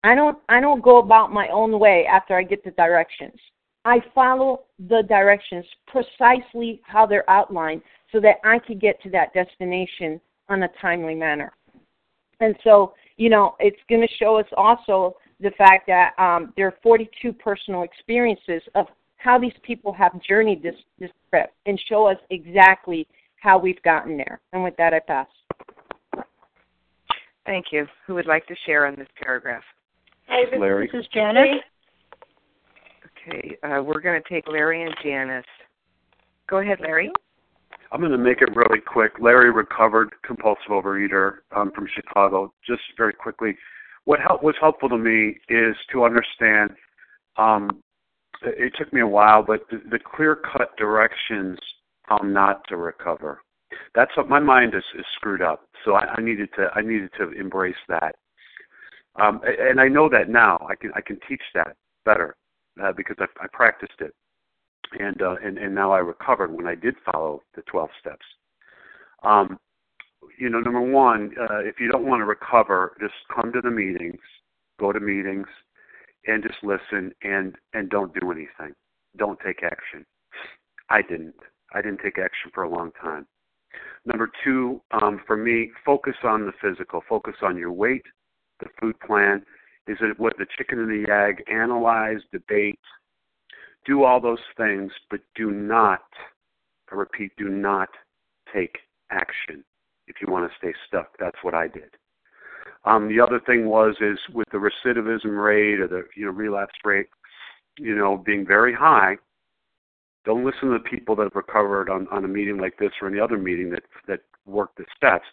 [0.04, 3.38] I don't I don't go about my own way after I get the directions.
[3.84, 9.32] I follow the directions precisely how they're outlined so that I could get to that
[9.32, 11.52] destination on a timely manner.
[12.40, 16.66] And so, you know, it's going to show us also the fact that um, there
[16.66, 22.06] are 42 personal experiences of how these people have journeyed this, this trip and show
[22.06, 24.40] us exactly how we've gotten there.
[24.52, 25.26] And with that, I pass.
[27.44, 27.86] Thank you.
[28.06, 29.62] Who would like to share on this paragraph?
[30.26, 30.88] Hey, this, Larry.
[30.92, 31.60] this is Janice.
[33.28, 35.44] Okay, uh, we're going to take Larry and Janice.
[36.48, 37.10] Go ahead, Larry.
[37.90, 39.12] I'm going to make it really quick.
[39.20, 42.52] Larry recovered compulsive overeater um, from Chicago.
[42.66, 43.56] Just very quickly,
[44.04, 46.70] what help, was helpful to me is to understand.
[47.36, 47.82] Um,
[48.42, 51.58] it took me a while, but the, the clear-cut directions
[52.08, 53.40] on not to recover.
[53.94, 55.64] That's what my mind is, is screwed up.
[55.84, 58.14] So I, I needed to I needed to embrace that,
[59.20, 60.64] um, and I know that now.
[60.68, 62.36] I can I can teach that better
[62.82, 64.14] uh, because I, I practiced it
[64.98, 68.26] and uh, and and now I recovered when I did follow the 12 steps.
[69.22, 69.58] Um,
[70.38, 73.70] you know, number one, uh, if you don't want to recover, just come to the
[73.70, 74.20] meetings,
[74.78, 75.46] go to meetings,
[76.26, 78.74] and just listen and and don't do anything.
[79.16, 80.06] Don't take action.
[80.88, 81.34] I didn't.
[81.74, 83.26] I didn't take action for a long time.
[84.04, 87.02] Number two, um, for me, focus on the physical.
[87.08, 88.04] Focus on your weight,
[88.60, 89.44] the food plan.
[89.86, 91.42] Is it what the chicken and the egg?
[91.52, 92.78] Analyze, debate,
[93.84, 96.02] do all those things, but do not,
[96.90, 97.88] I repeat, do not
[98.52, 98.78] take
[99.10, 99.64] action
[100.06, 101.16] if you want to stay stuck.
[101.18, 101.96] That's what I did.
[102.84, 106.74] Um, the other thing was is with the recidivism rate or the you know relapse
[106.84, 107.08] rate,
[107.78, 109.16] you know, being very high.
[110.24, 113.08] Don't listen to the people that have recovered on, on a meeting like this or
[113.08, 115.24] any other meeting that that work the steps.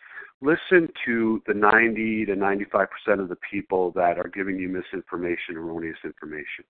[0.42, 5.58] Listen to the 90 to 95 percent of the people that are giving you misinformation,
[5.58, 6.66] erroneous information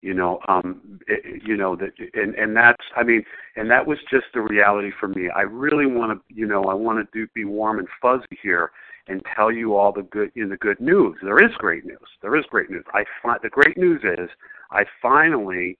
[0.00, 3.24] you know um it, you know that and and that's i mean
[3.56, 5.28] and that was just the reality for me.
[5.34, 8.70] I really want to you know i want to do be warm and fuzzy here
[9.08, 11.16] and tell you all the good in the good news.
[11.22, 11.98] There is great news.
[12.20, 12.84] There is great news.
[12.92, 14.28] I find the great news is
[14.70, 15.78] i finally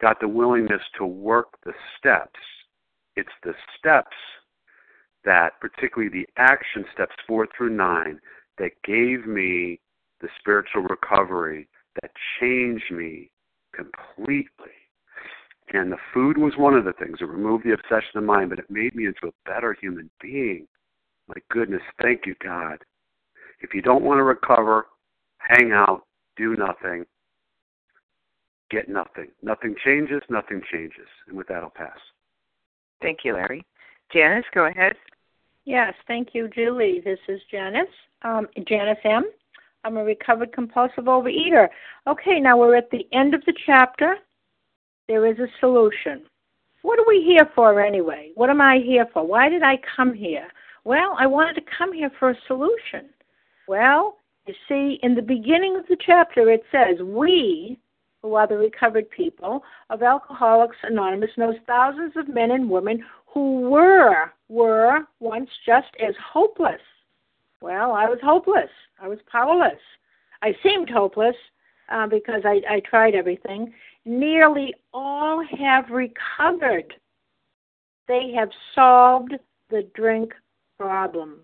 [0.00, 2.40] got the willingness to work the steps.
[3.16, 4.16] It's the steps
[5.24, 8.20] that particularly the action steps 4 through 9
[8.58, 9.80] that gave me
[10.20, 11.68] the spiritual recovery
[12.02, 13.30] that changed me
[13.74, 14.72] completely.
[15.72, 17.18] And the food was one of the things.
[17.20, 20.66] It removed the obsession of mind, but it made me into a better human being.
[21.26, 22.78] My goodness, thank you, God.
[23.60, 24.86] If you don't want to recover,
[25.38, 26.02] hang out,
[26.36, 27.06] do nothing,
[28.70, 29.28] get nothing.
[29.42, 31.06] Nothing changes, nothing changes.
[31.28, 31.98] And with that, I'll pass.
[33.00, 33.64] Thank you, Larry.
[34.12, 34.94] Janice, go ahead.
[35.64, 37.00] Yes, thank you, Julie.
[37.04, 37.88] This is Janice,
[38.22, 39.24] um, Janice M.
[39.84, 41.68] I'm a recovered compulsive overeater.
[42.06, 44.16] Okay, now we're at the end of the chapter.
[45.08, 46.22] There is a solution.
[46.82, 48.30] What are we here for anyway?
[48.34, 49.26] What am I here for?
[49.26, 50.46] Why did I come here?
[50.84, 53.10] Well, I wanted to come here for a solution.
[53.68, 54.16] Well,
[54.46, 57.78] you see, in the beginning of the chapter, it says, We,
[58.22, 63.60] who are the recovered people of Alcoholics Anonymous, knows thousands of men and women who
[63.62, 66.80] were, were once just as hopeless.
[67.64, 68.68] Well, I was hopeless.
[69.00, 69.80] I was powerless.
[70.42, 71.34] I seemed hopeless
[71.88, 73.72] uh, because I, I tried everything.
[74.04, 76.92] Nearly all have recovered.
[78.06, 79.32] They have solved
[79.70, 80.34] the drink
[80.78, 81.38] problem.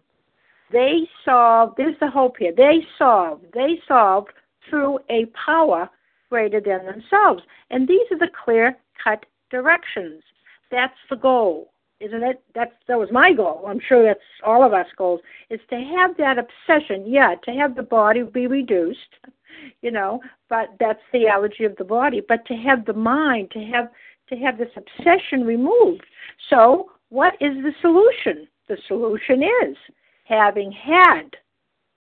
[0.71, 2.53] They solved, there's the hope here.
[2.55, 4.33] They solved, they solved
[4.69, 5.89] through a power
[6.29, 7.43] greater than themselves.
[7.71, 10.23] And these are the clear cut directions.
[10.71, 12.43] That's the goal, isn't it?
[12.55, 13.65] That's that was my goal.
[13.67, 15.21] I'm sure that's all of us goals,
[15.51, 18.99] is to have that obsession, yeah, to have the body be reduced,
[19.83, 23.61] you know, but that's the allergy of the body, but to have the mind, to
[23.61, 23.91] have
[24.29, 26.05] to have this obsession removed.
[26.49, 28.49] So what is the solution?
[28.69, 29.77] The solution is
[30.25, 31.37] having had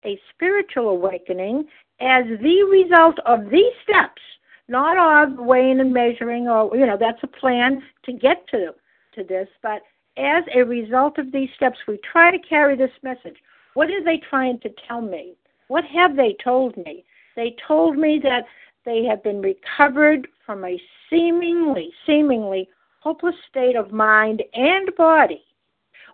[0.04, 1.64] a spiritual awakening
[2.00, 4.22] as the result of these steps,
[4.68, 8.74] not of weighing and measuring or you know, that's a plan to get to
[9.14, 9.82] to this, but
[10.16, 13.36] as a result of these steps we try to carry this message.
[13.74, 15.34] What are they trying to tell me?
[15.68, 17.04] What have they told me?
[17.36, 18.44] They told me that
[18.84, 22.68] they have been recovered from a seemingly, seemingly
[23.00, 25.44] hopeless state of mind and body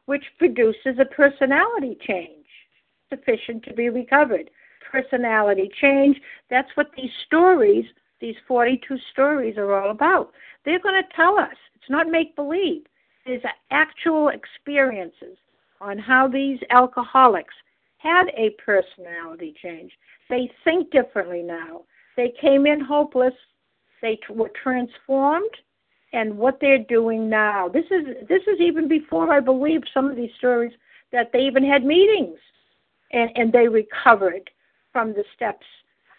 [0.07, 2.47] which produces a personality change
[3.11, 4.51] sufficient to be recovered.
[4.91, 6.17] Personality change,
[6.49, 7.85] that's what these stories,
[8.21, 10.33] these 42 stories, are all about.
[10.65, 11.57] They're going to tell us.
[11.87, 12.83] It's not make believe,
[13.27, 15.39] it's actual experiences
[15.81, 17.55] on how these alcoholics
[17.99, 19.93] had a personality change.
[20.29, 21.83] They think differently now.
[22.17, 23.35] They came in hopeless,
[24.03, 25.55] they t- were transformed,
[26.13, 27.69] and what they're doing now.
[27.69, 30.73] This is this is even before I believe some of these stories
[31.13, 32.39] that they even had meetings
[33.13, 34.51] and, and they recovered
[34.93, 35.67] from the steps.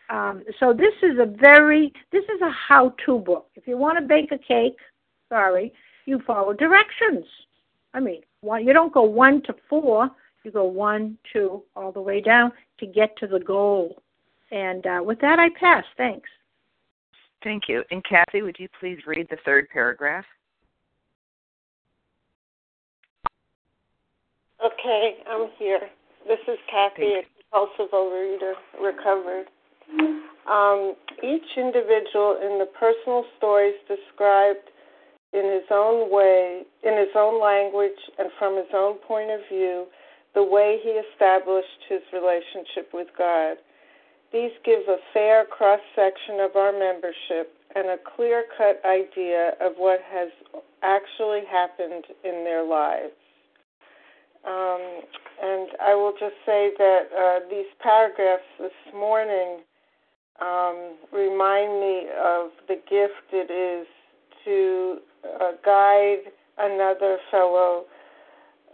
[0.09, 3.49] Um, so this is a very this is a how-to book.
[3.55, 4.77] If you want to bake a cake,
[5.29, 5.73] sorry,
[6.05, 7.25] you follow directions.
[7.93, 10.09] I mean, one, you don't go one to four.
[10.43, 14.01] You go one, two, all the way down to get to the goal.
[14.51, 15.83] And uh, with that, I pass.
[15.97, 16.29] Thanks.
[17.43, 17.83] Thank you.
[17.91, 20.25] And Kathy, would you please read the third paragraph?
[24.63, 25.81] Okay, I'm here.
[26.27, 27.21] This is Kathy, a
[27.51, 29.45] compulsive overeater, recovered.
[30.49, 34.69] Um, each individual in the personal stories described
[35.33, 39.85] in his own way, in his own language, and from his own point of view,
[40.35, 43.57] the way he established his relationship with God.
[44.31, 49.73] These give a fair cross section of our membership and a clear cut idea of
[49.77, 50.29] what has
[50.83, 53.13] actually happened in their lives.
[54.45, 55.01] Um,
[55.43, 59.59] and I will just say that uh, these paragraphs this morning
[60.39, 63.87] um, remind me of the gift it is
[64.45, 64.99] to
[65.41, 67.85] uh, guide another fellow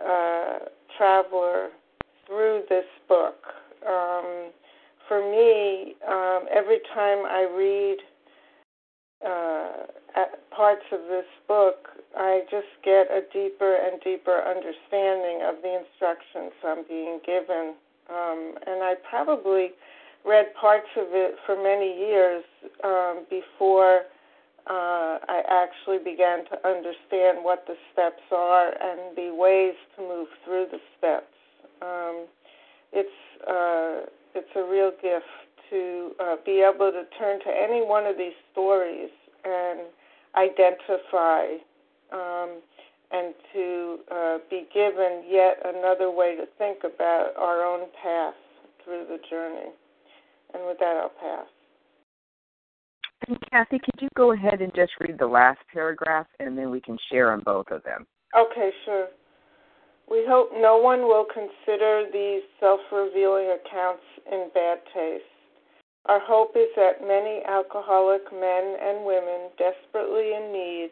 [0.02, 0.60] uh,
[0.98, 1.70] traveler
[2.28, 3.36] through this book.
[3.88, 4.52] Um,
[5.08, 7.98] for me, um, every time I read
[9.26, 10.24] uh,
[10.56, 16.54] parts of this book, I just get a deeper and deeper understanding of the instructions
[16.64, 17.74] I'm being given.
[18.10, 19.72] Um, and I probably
[20.26, 22.44] read parts of it for many years
[22.84, 24.04] um, before
[24.70, 30.28] uh, I actually began to understand what the steps are and the ways to move
[30.46, 31.34] through the steps.
[31.82, 32.26] Um,
[32.94, 33.10] it's
[33.48, 35.26] uh, it's a real gift
[35.70, 39.10] to uh, be able to turn to any one of these stories
[39.44, 39.82] and
[40.36, 41.60] identify
[42.14, 42.62] um,
[43.12, 48.34] and to uh, be given yet another way to think about our own path
[48.84, 49.70] through the journey.
[50.54, 51.48] And with that, I'll pass.
[53.28, 56.82] And Kathy, could you go ahead and just read the last paragraph, and then we
[56.82, 58.06] can share on both of them?
[58.38, 59.08] Okay, sure.
[60.10, 65.24] We hope no one will consider these self revealing accounts in bad taste.
[66.08, 70.90] Our hope is that many alcoholic men and women desperately in need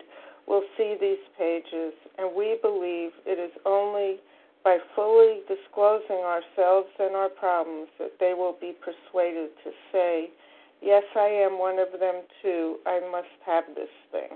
[0.47, 4.19] will see these pages, and we believe it is only
[4.63, 10.29] by fully disclosing ourselves and our problems that they will be persuaded to say,
[10.81, 12.77] Yes, I am one of them too.
[12.85, 14.29] I must have this thing.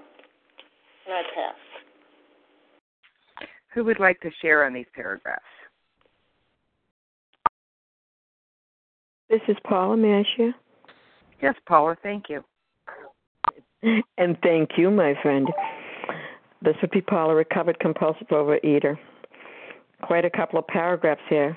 [1.06, 1.56] And I pass.
[3.74, 5.44] Who would like to share on these paragraphs?
[9.30, 9.98] This is Paula.
[9.98, 10.56] May I share?
[11.42, 11.98] Yes, Paula.
[12.02, 12.44] Thank you.
[14.18, 15.48] And thank you, my friend.
[16.64, 18.98] This would be Paula, recovered compulsive overeater.
[20.02, 21.56] quite a couple of paragraphs here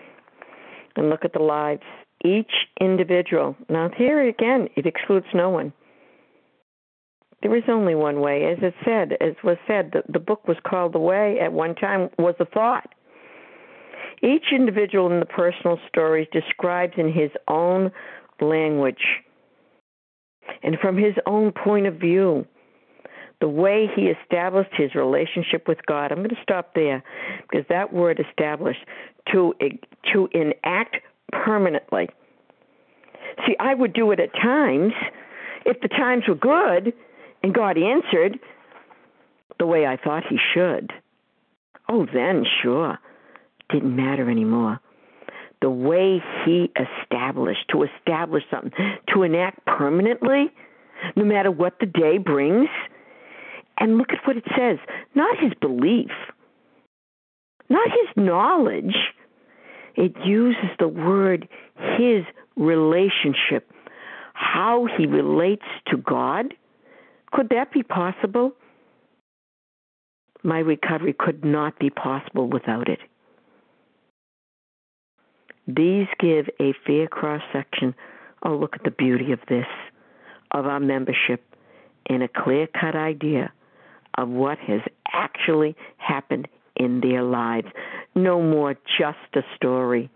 [0.96, 1.82] and look at the lives.
[2.24, 2.50] Each
[2.80, 5.72] individual, now here again, it excludes no one.
[7.42, 8.46] There is only one way.
[8.46, 11.76] As it said, as was said, the, the book was called The Way at one
[11.76, 12.92] time was a thought.
[14.22, 17.92] Each individual in the personal stories describes in his own
[18.40, 19.22] language
[20.62, 22.44] and from his own point of view
[23.40, 26.10] the way he established his relationship with God.
[26.10, 27.04] I'm going to stop there
[27.48, 28.84] because that word established
[29.32, 29.54] to
[30.12, 30.96] to enact
[31.32, 32.08] permanently.
[33.46, 34.92] See, I would do it at times
[35.64, 36.92] if the times were good
[37.42, 38.38] and God answered
[39.58, 40.92] the way I thought he should.
[41.88, 42.98] Oh, then sure.
[43.70, 44.80] Didn't matter anymore.
[45.60, 48.72] The way he established, to establish something,
[49.12, 50.52] to enact permanently,
[51.16, 52.68] no matter what the day brings.
[53.78, 54.78] And look at what it says
[55.14, 56.10] not his belief,
[57.68, 58.94] not his knowledge.
[59.98, 61.48] It uses the word
[61.98, 62.24] his
[62.56, 63.68] relationship,
[64.32, 66.54] how he relates to God.
[67.32, 68.52] Could that be possible?
[70.44, 73.00] My recovery could not be possible without it.
[75.66, 77.92] These give a fair cross section.
[78.44, 79.66] Oh, look at the beauty of this,
[80.52, 81.42] of our membership,
[82.08, 83.52] and a clear cut idea
[84.16, 84.80] of what has
[85.12, 86.46] actually happened
[86.76, 87.66] in their lives.
[88.18, 90.10] No more just a story.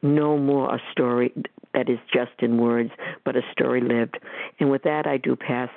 [0.00, 1.34] No more a story
[1.72, 2.90] that is just in words,
[3.24, 4.16] but a story lived.
[4.60, 5.70] And with that, I do pass.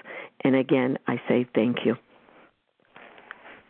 [0.43, 1.95] And again, I say thank you.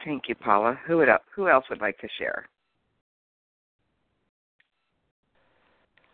[0.03, 0.77] Thank you, Paula.
[0.85, 2.49] Who would who else would like to share?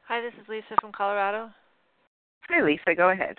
[0.07, 1.49] Hi, this is Lisa from Colorado.
[2.49, 2.93] Hi, Lisa.
[2.95, 3.37] Go ahead.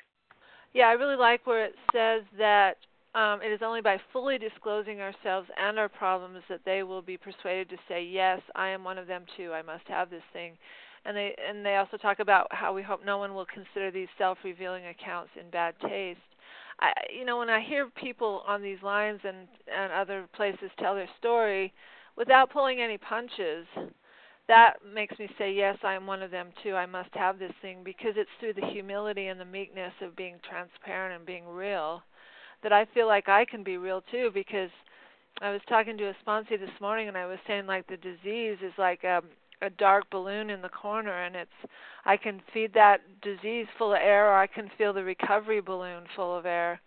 [0.72, 2.76] Yeah, I really like where it says that
[3.15, 7.17] um, it is only by fully disclosing ourselves and our problems that they will be
[7.17, 9.53] persuaded to say, "Yes, I am one of them too.
[9.53, 10.59] I must have this thing."
[11.05, 14.09] And they and they also talk about how we hope no one will consider these
[14.19, 16.21] self-revealing accounts in bad taste.
[16.81, 20.95] I, you know, when I hear people on these lines and and other places tell
[20.95, 21.73] their story
[22.17, 23.67] without pulling any punches,
[24.49, 26.75] that makes me say, yes, I am one of them too.
[26.75, 30.39] I must have this thing because it's through the humility and the meekness of being
[30.49, 32.03] transparent and being real
[32.65, 34.71] that I feel like I can be real too because
[35.41, 38.59] I was talking to a sponsor this morning and I was saying like the disease
[38.61, 39.23] is like a
[39.62, 41.71] a dark balloon in the corner and it's
[42.05, 46.05] I can feed that disease full of air or I can feel the recovery balloon
[46.17, 46.81] full of air.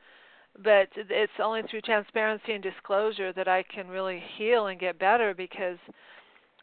[0.61, 5.33] But it's only through transparency and disclosure that I can really heal and get better
[5.33, 5.77] because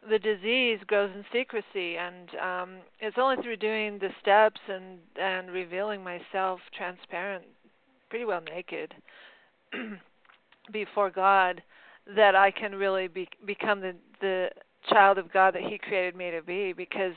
[0.09, 5.51] the disease grows in secrecy and um it's only through doing the steps and and
[5.51, 7.45] revealing myself transparent
[8.15, 8.95] pretty well naked
[10.73, 11.61] before God
[12.15, 14.51] that I can really be, become the the
[14.89, 16.73] child of God that he created me to be.
[16.73, 17.15] Because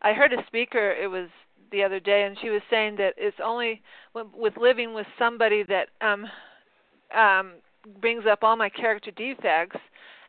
[0.00, 1.28] I heard a speaker it was
[1.70, 3.82] the other day and she was saying that it's only
[4.14, 6.24] with living with somebody that um
[7.14, 7.52] um
[8.00, 9.80] brings up all my character defects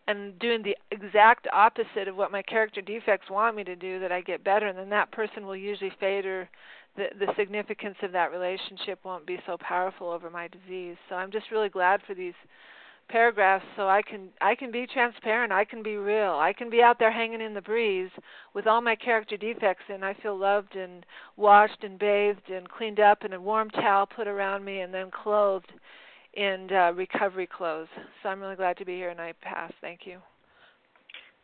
[0.09, 4.11] and doing the exact opposite of what my character defects want me to do that
[4.11, 6.49] I get better and then that person will usually fade or
[6.95, 10.95] the the significance of that relationship won't be so powerful over my disease.
[11.09, 12.33] So I'm just really glad for these
[13.09, 16.33] paragraphs so I can I can be transparent, I can be real.
[16.33, 18.11] I can be out there hanging in the breeze
[18.53, 21.05] with all my character defects and I feel loved and
[21.37, 25.11] washed and bathed and cleaned up and a warm towel put around me and then
[25.11, 25.71] clothed
[26.33, 27.89] in uh, recovery clothes.
[28.21, 29.71] So I'm really glad to be here and I pass.
[29.81, 30.19] Thank you.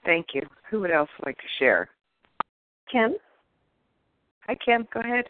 [0.05, 0.41] Thank you.
[0.69, 1.89] Who would else like to share?
[2.91, 3.15] Kim?
[4.47, 5.25] Hi Kim, go ahead.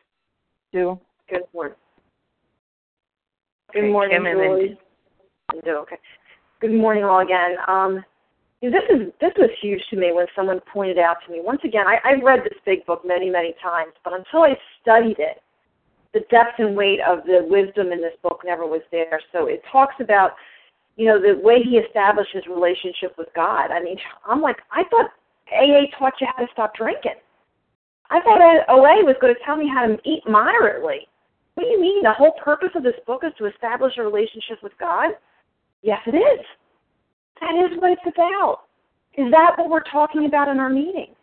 [0.72, 1.00] Do.
[1.30, 1.76] Good morning.
[3.74, 4.48] Good Okay, morning, Kim, and then-
[5.64, 5.78] Julie.
[5.78, 5.98] Okay.
[6.60, 7.58] Good morning, all again.
[7.68, 8.06] Um,
[8.62, 11.40] this is this was huge to me when someone pointed out to me.
[11.42, 15.18] Once again, I, I've read this big book many, many times, but until I studied
[15.18, 15.42] it,
[16.14, 19.22] the depth and weight of the wisdom in this book never was there.
[19.32, 20.34] So it talks about,
[20.98, 23.72] you know, the way he established his relationship with God.
[23.72, 23.98] I mean,
[24.28, 25.12] I'm like, I thought
[25.54, 27.16] AA taught you how to stop drinking.
[28.10, 31.08] I thought OA was going to tell me how to eat moderately.
[31.54, 32.04] What do you mean?
[32.04, 35.12] The whole purpose of this book is to establish a relationship with God?
[35.82, 36.46] Yes, it is.
[37.42, 38.62] That is what it's about.
[39.18, 41.16] Is that what we're talking about in our meetings?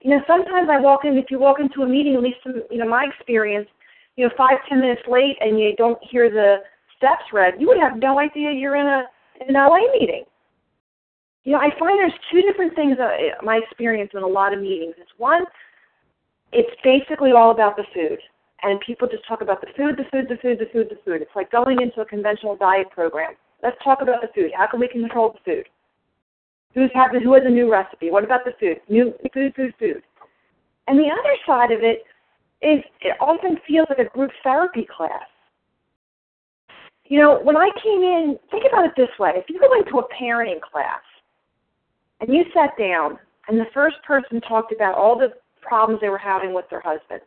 [0.00, 2.62] You know, sometimes I walk in, if you walk into a meeting, at least from,
[2.70, 3.68] you know, my experience,
[4.16, 6.56] you know, five, ten minutes late and you don't hear the
[6.96, 9.04] steps read, you would have no idea you're in a
[9.40, 10.24] in an OA meeting.
[11.44, 14.60] You know, I find there's two different things, uh, my experience in a lot of
[14.60, 14.94] meetings.
[14.98, 15.44] It's one,
[16.52, 18.18] it's basically all about the food
[18.62, 21.20] and people just talk about the food, the food, the food, the food, the food.
[21.20, 23.34] It's like going into a conventional diet program.
[23.62, 24.52] Let's talk about the food.
[24.56, 25.68] How can we control the food?
[26.74, 28.10] Who's having who has a new recipe?
[28.10, 28.80] What about the food?
[28.88, 30.02] New food, food, food.
[30.88, 32.04] And the other side of it
[32.62, 35.28] is it often feels like a group therapy class.
[37.04, 39.32] You know, when I came in, think about it this way.
[39.36, 41.02] If you go into a parenting class
[42.26, 43.18] and you sat down
[43.48, 47.20] and the first person talked about all the problems they were having with their husband,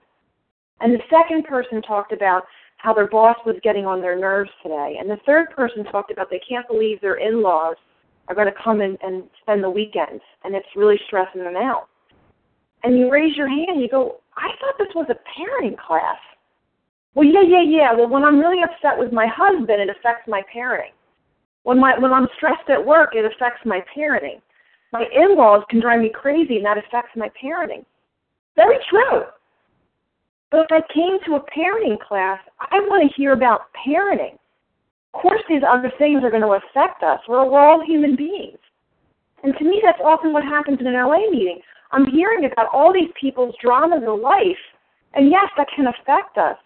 [0.82, 2.44] and the second person talked about
[2.78, 6.30] how their boss was getting on their nerves today, and the third person talked about
[6.30, 7.76] they can't believe their in laws
[8.28, 11.88] are going to come in and spend the weekend, and it's really stressing them out.
[12.84, 16.18] And you raise your hand, you go, I thought this was a parenting class.
[17.16, 17.94] Well, yeah, yeah, yeah.
[17.94, 20.94] Well, when I'm really upset with my husband, it affects my parenting.
[21.64, 24.40] When my when I'm stressed at work, it affects my parenting.
[24.94, 27.86] My in-laws can drive me crazy, and that affects my parenting.
[28.56, 29.24] Very true.
[30.50, 34.38] But if I came to a parenting class, I want to hear about parenting.
[35.14, 37.20] Of course, these other things are going to affect us.
[37.28, 38.60] We're, we're all human beings.
[39.44, 41.60] And to me, that's often what happens in an OA meeting.
[41.92, 44.58] I'm hearing about all these people's dramas in life,
[45.14, 46.58] and yes, that can affect us.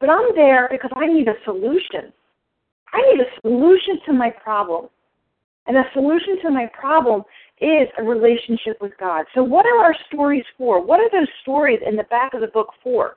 [0.00, 2.12] But I'm there because I need a solution.
[2.92, 4.88] I need a solution to my problem.
[5.66, 7.22] And the solution to my problem
[7.60, 9.24] is a relationship with God.
[9.34, 10.84] So, what are our stories for?
[10.84, 13.16] What are those stories in the back of the book for?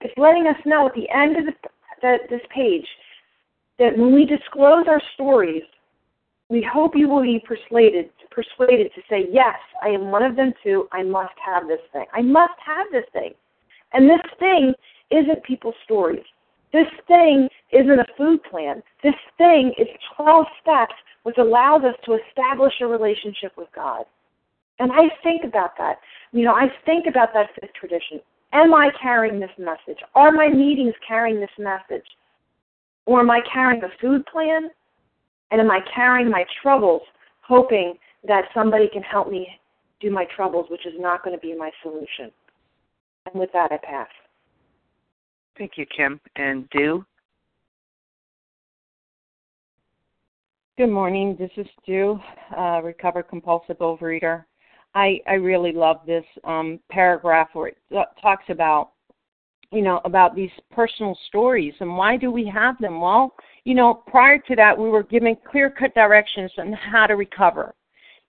[0.00, 1.52] It's letting us know at the end of the,
[2.02, 2.86] the, this page
[3.78, 5.62] that when we disclose our stories,
[6.50, 10.52] we hope you will be persuaded persuaded to say, Yes, I am one of them
[10.62, 10.88] too.
[10.92, 12.06] I must have this thing.
[12.12, 13.32] I must have this thing.
[13.92, 14.74] And this thing
[15.10, 16.24] isn't people's stories.
[16.74, 18.82] This thing isn't a food plan.
[19.04, 24.04] This thing is 12 steps which allows us to establish a relationship with God.
[24.80, 25.98] And I think about that.
[26.32, 28.18] You know, I think about that fifth tradition.
[28.52, 30.02] Am I carrying this message?
[30.16, 32.06] Are my meetings carrying this message?
[33.06, 34.68] Or am I carrying a food plan?
[35.52, 37.02] And am I carrying my troubles,
[37.42, 37.94] hoping
[38.26, 39.46] that somebody can help me
[40.00, 42.32] do my troubles, which is not going to be my solution?
[43.26, 44.08] And with that, I pass.
[45.56, 46.20] Thank you, Kim.
[46.36, 47.04] And Stu?
[50.76, 51.36] Good morning.
[51.38, 52.18] This is Stu,
[52.56, 54.44] uh, recovered compulsive overeater.
[54.96, 57.78] I, I really love this um, paragraph where it
[58.20, 58.90] talks about,
[59.70, 63.00] you know, about these personal stories and why do we have them?
[63.00, 63.34] Well,
[63.64, 67.74] you know, prior to that, we were given clear-cut directions on how to recover.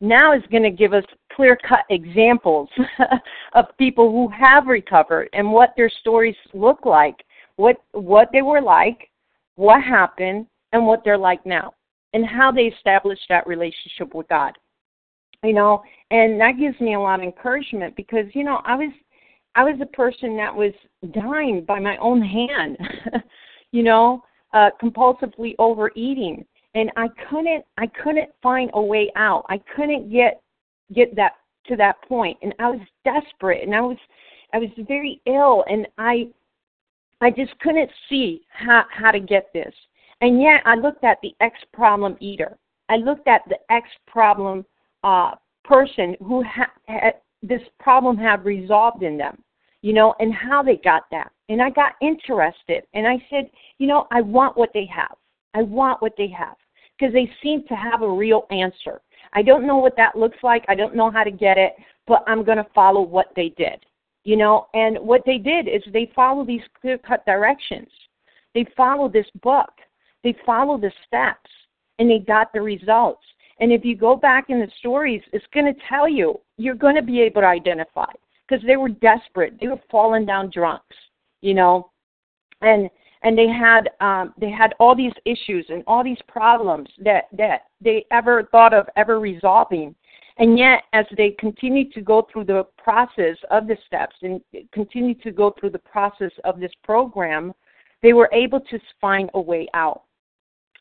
[0.08, 1.04] Now is going to give us
[1.34, 2.70] clear-cut examples
[3.54, 7.16] of people who have recovered and what their stories look like,
[7.56, 9.10] what what they were like,
[9.56, 11.74] what happened, and what they're like now
[12.16, 14.54] and how they established that relationship with God.
[15.44, 18.92] You know, and that gives me a lot of encouragement because, you know, I was
[19.54, 20.74] I was a person that was
[21.14, 22.78] dying by my own hand,
[23.72, 26.46] you know, uh compulsively overeating.
[26.76, 29.46] And I couldn't I couldn't find a way out.
[29.50, 30.42] I couldn't get
[30.94, 31.34] get that
[31.68, 33.98] to that point and I was desperate and I was
[34.54, 36.28] I was very ill and I
[37.22, 39.74] I just couldn't see how how to get this.
[40.22, 42.58] And yet I looked at the X problem eater.
[42.90, 44.66] I looked at the X problem
[45.04, 45.32] uh,
[45.64, 49.42] person who ha- had this problem had resolved in them,
[49.82, 51.32] you know, and how they got that.
[51.50, 55.16] And I got interested and I said, you know, I want what they have.
[55.54, 56.56] I want what they have
[56.98, 59.02] because they seem to have a real answer.
[59.34, 60.64] I don't know what that looks like.
[60.68, 61.74] I don't know how to get it,
[62.08, 63.86] but I'm going to follow what they did.
[64.24, 67.90] You know, and what they did is they followed these clear cut directions.
[68.56, 69.70] They followed this book.
[70.24, 71.50] They followed the steps
[72.00, 73.24] and they got the results.
[73.60, 76.96] And if you go back in the stories, it's going to tell you, you're going
[76.96, 78.12] to be able to identify
[78.48, 79.60] because they were desperate.
[79.60, 80.96] They were falling down drunks,
[81.42, 81.92] you know,
[82.62, 82.90] and
[83.26, 87.64] and they had um, they had all these issues and all these problems that that
[87.82, 89.94] they ever thought of ever resolving.
[90.38, 94.42] And yet, as they continued to go through the process of the steps and
[94.74, 97.54] continue to go through the process of this program,
[98.02, 100.04] they were able to find a way out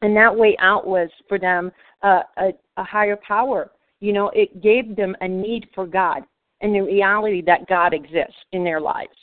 [0.04, 1.72] and that way out was for them
[2.02, 3.70] uh, a, a higher power.
[4.00, 6.24] You know, it gave them a need for God
[6.60, 9.16] and the reality that God exists in their lives.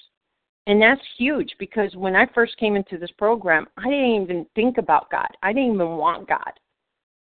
[0.68, 4.78] And that's huge because when I first came into this program, I didn't even think
[4.78, 5.28] about God.
[5.42, 6.54] I didn't even want God.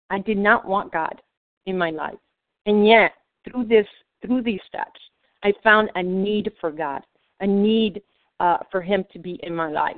[0.09, 1.21] I did not want God
[1.65, 2.17] in my life.
[2.65, 3.11] And yet,
[3.43, 3.87] through this
[4.25, 4.99] through these steps,
[5.43, 7.01] I found a need for God,
[7.41, 8.01] a need
[8.39, 9.97] uh, for Him to be in my life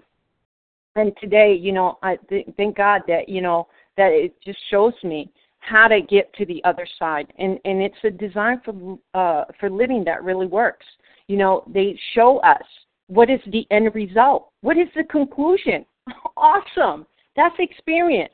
[0.98, 4.94] and today, you know, I th- thank God that you know that it just shows
[5.04, 9.46] me how to get to the other side, and and it's a design for uh,
[9.60, 10.86] for living that really works.
[11.28, 12.64] You know, they show us
[13.08, 15.86] what is the end result, what is the conclusion.
[16.38, 17.06] awesome,
[17.36, 18.34] that's experience.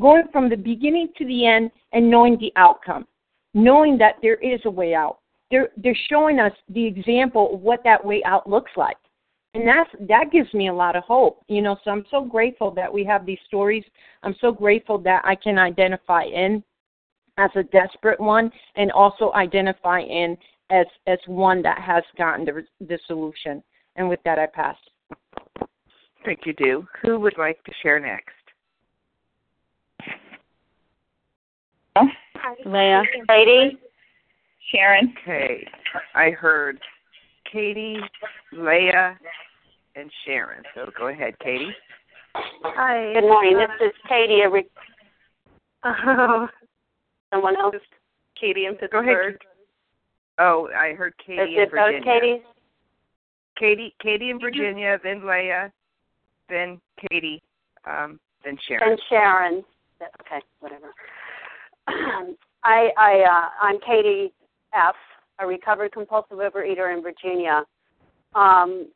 [0.00, 3.06] Going from the beginning to the end and knowing the outcome,
[3.54, 5.18] knowing that there is a way out.
[5.50, 8.96] They're they're showing us the example of what that way out looks like.
[9.54, 11.42] And that's that gives me a lot of hope.
[11.48, 13.84] You know, so I'm so grateful that we have these stories.
[14.22, 16.62] I'm so grateful that I can identify in
[17.38, 20.36] as a desperate one and also identify in
[20.70, 23.62] as as one that has gotten the the solution.
[23.96, 24.76] And with that I pass.
[26.24, 26.86] Thank you, Stu.
[27.02, 28.30] Who would like to share next?
[32.64, 33.02] Leah.
[33.28, 33.78] Katie.
[34.72, 35.14] Sharon.
[35.22, 35.66] Okay.
[36.14, 36.78] I heard
[37.50, 37.98] Katie,
[38.52, 39.18] Leah,
[39.94, 40.62] and Sharon.
[40.74, 41.70] So go ahead, Katie.
[42.34, 43.14] Hi.
[43.14, 43.56] Good morning.
[43.58, 44.40] This is Katie.
[44.42, 44.66] A re-
[45.84, 46.46] uh,
[47.32, 47.76] someone else.
[48.38, 49.04] Katie in Pittsburgh.
[49.06, 49.38] Go ahead.
[50.38, 52.00] Oh, I heard Katie is in it Virginia.
[52.00, 52.40] both Katie's?
[53.58, 55.72] Katie, Katie in Virginia, then Leah,
[56.48, 56.80] then
[57.10, 57.42] Katie,
[57.86, 58.90] um, then Sharon.
[58.90, 59.64] And Sharon.
[60.20, 60.92] Okay, whatever.
[62.64, 64.32] I, I, uh, I'm Katie
[64.74, 64.94] F.,
[65.38, 67.64] a recovered compulsive overeater in Virginia.
[68.34, 68.88] Um,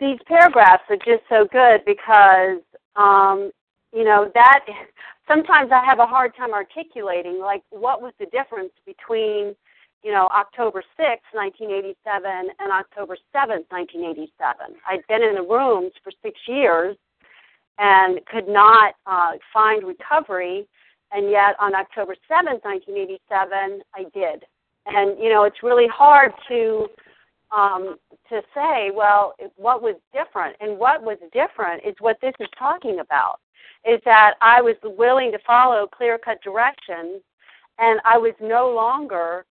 [0.00, 2.60] these paragraphs are just so good because,
[2.96, 3.50] um,
[3.92, 4.60] you know, that
[5.28, 9.54] sometimes I have a hard time articulating, like, what was the difference between,
[10.02, 14.76] you know, October 6, 1987 and October 7, 1987.
[14.86, 16.96] I'd been in the rooms for six years
[17.78, 20.66] and could not uh, find recovery
[21.12, 24.44] and yet on October 7th, 1987, I did.
[24.86, 26.86] And you know, it's really hard to
[27.56, 27.96] um,
[28.28, 30.56] to say, well, what was different?
[30.60, 33.38] And what was different is what this is talking about.
[33.88, 37.22] Is that I was willing to follow clear-cut directions,
[37.78, 39.44] and I was no longer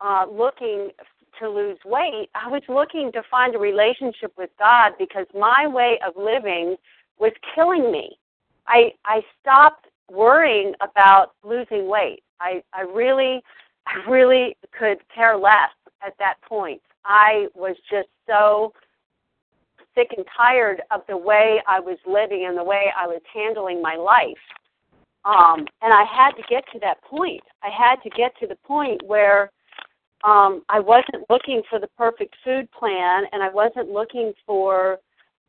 [0.00, 0.90] uh, looking
[1.38, 2.28] to lose weight.
[2.34, 6.76] I was looking to find a relationship with God because my way of living
[7.18, 8.18] was killing me.
[8.66, 12.22] I I stopped worrying about losing weight.
[12.40, 13.42] I, I really,
[13.86, 15.70] I really could care less
[16.04, 16.80] at that point.
[17.04, 18.72] I was just so
[19.94, 23.82] sick and tired of the way I was living and the way I was handling
[23.82, 24.38] my life.
[25.24, 27.42] Um, and I had to get to that point.
[27.62, 29.50] I had to get to the point where
[30.24, 34.98] um, I wasn't looking for the perfect food plan and I wasn't looking for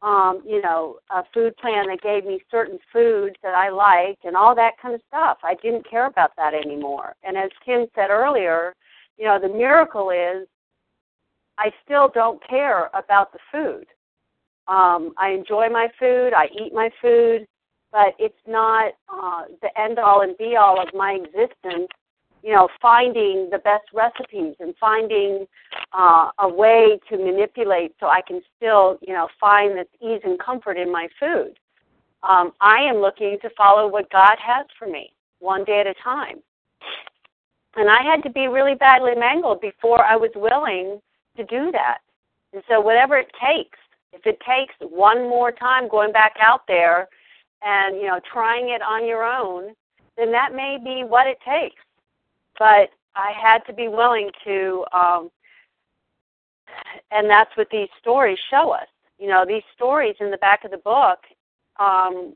[0.01, 4.35] um, you know, a food plan that gave me certain foods that I liked and
[4.35, 5.37] all that kind of stuff.
[5.43, 7.13] I didn't care about that anymore.
[7.23, 8.73] And as Kim said earlier,
[9.17, 10.47] you know, the miracle is
[11.59, 13.85] I still don't care about the food.
[14.67, 17.45] Um, I enjoy my food, I eat my food,
[17.91, 21.89] but it's not uh, the end all and be all of my existence
[22.43, 25.45] you know, finding the best recipes and finding
[25.93, 30.39] uh, a way to manipulate so I can still, you know, find this ease and
[30.39, 31.53] comfort in my food.
[32.23, 35.93] Um, I am looking to follow what God has for me, one day at a
[36.03, 36.37] time.
[37.75, 40.99] And I had to be really badly mangled before I was willing
[41.37, 41.99] to do that.
[42.53, 43.79] And so, whatever it takes,
[44.11, 47.07] if it takes one more time going back out there
[47.63, 49.73] and, you know, trying it on your own,
[50.17, 51.81] then that may be what it takes
[52.61, 55.31] but I had to be willing to, um,
[57.09, 58.85] and that's what these stories show us.
[59.17, 61.17] You know, these stories in the back of the book
[61.79, 62.35] um,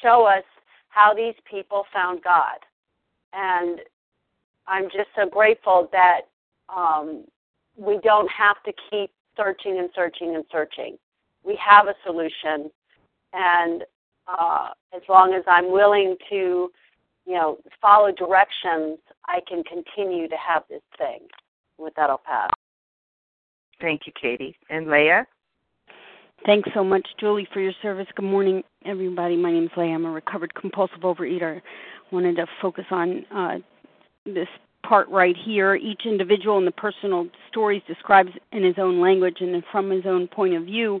[0.00, 0.44] show us
[0.90, 2.58] how these people found God,
[3.32, 3.80] and
[4.68, 6.20] I'm just so grateful that
[6.68, 7.24] um,
[7.76, 10.96] we don't have to keep searching and searching and searching.
[11.42, 12.70] We have a solution,
[13.32, 13.82] and
[14.28, 16.70] uh, as long as I'm willing to
[17.26, 21.20] you know, follow directions, I can continue to have this thing.
[21.78, 22.50] With that, I'll pass.
[23.80, 24.56] Thank you, Katie.
[24.68, 25.26] And Leah?
[26.46, 28.06] Thanks so much, Julie, for your service.
[28.14, 29.36] Good morning, everybody.
[29.36, 29.94] My name is Leah.
[29.94, 31.60] I'm a recovered compulsive overeater.
[32.10, 33.58] Wanted to focus on uh,
[34.24, 34.48] this
[34.82, 35.74] part right here.
[35.74, 40.28] Each individual in the personal stories describes in his own language and from his own
[40.28, 41.00] point of view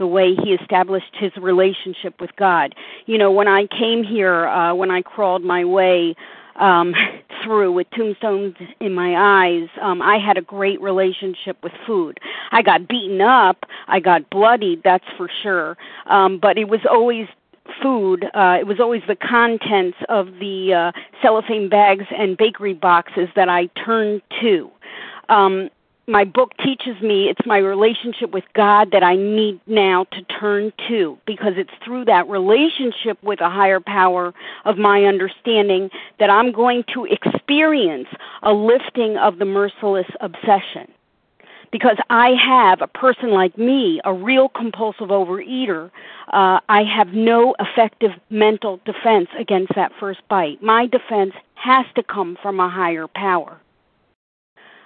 [0.00, 2.74] the way he established his relationship with God.
[3.04, 6.16] You know, when I came here, uh, when I crawled my way
[6.56, 6.94] um,
[7.44, 12.18] through with tombstones in my eyes, um, I had a great relationship with food.
[12.50, 15.76] I got beaten up, I got bloodied, that's for sure.
[16.06, 17.28] Um, but it was always
[17.82, 18.24] food.
[18.34, 20.92] Uh, it was always the contents of the uh,
[21.22, 24.70] cellophane bags and bakery boxes that I turned to.
[25.28, 25.70] Um,
[26.10, 30.72] my book teaches me it's my relationship with God that I need now to turn
[30.88, 34.34] to because it's through that relationship with a higher power
[34.64, 38.08] of my understanding that I'm going to experience
[38.42, 40.88] a lifting of the merciless obsession.
[41.72, 45.90] because I have a person like me, a real compulsive overeater,
[46.32, 50.62] uh, I have no effective mental defense against that first bite.
[50.62, 53.60] My defense has to come from a higher power.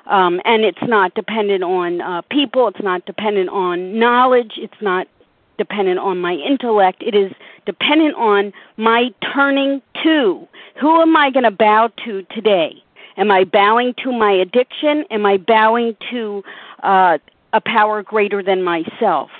[0.07, 5.09] Um, and it's not dependent on uh, people, it's not dependent on knowledge, it's not
[5.57, 7.33] dependent on my intellect, it is
[7.65, 10.47] dependent on my turning to.
[10.81, 12.83] Who am I going to bow to today?
[13.17, 15.05] Am I bowing to my addiction?
[15.11, 16.43] Am I bowing to
[16.83, 17.19] uh,
[17.53, 19.31] a power greater than myself?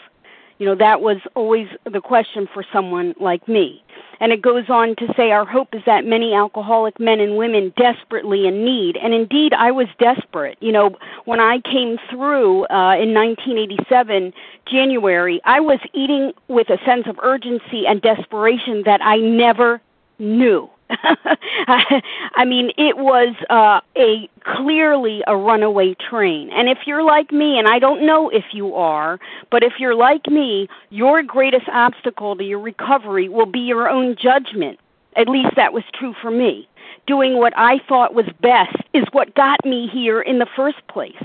[0.59, 3.83] You know, that was always the question for someone like me.
[4.21, 7.73] And it goes on to say, Our hope is that many alcoholic men and women
[7.77, 8.97] desperately in need.
[8.97, 10.57] And indeed, I was desperate.
[10.61, 14.33] You know, when I came through uh, in 1987,
[14.67, 19.81] January, I was eating with a sense of urgency and desperation that I never
[20.19, 20.71] knew.
[21.67, 26.51] I mean, it was uh, a clearly a runaway train.
[26.51, 29.19] And if you're like me, and I don't know if you are,
[29.51, 34.17] but if you're like me, your greatest obstacle to your recovery will be your own
[34.21, 34.79] judgment.
[35.17, 36.69] At least that was true for me.
[37.07, 41.23] Doing what I thought was best is what got me here in the first place.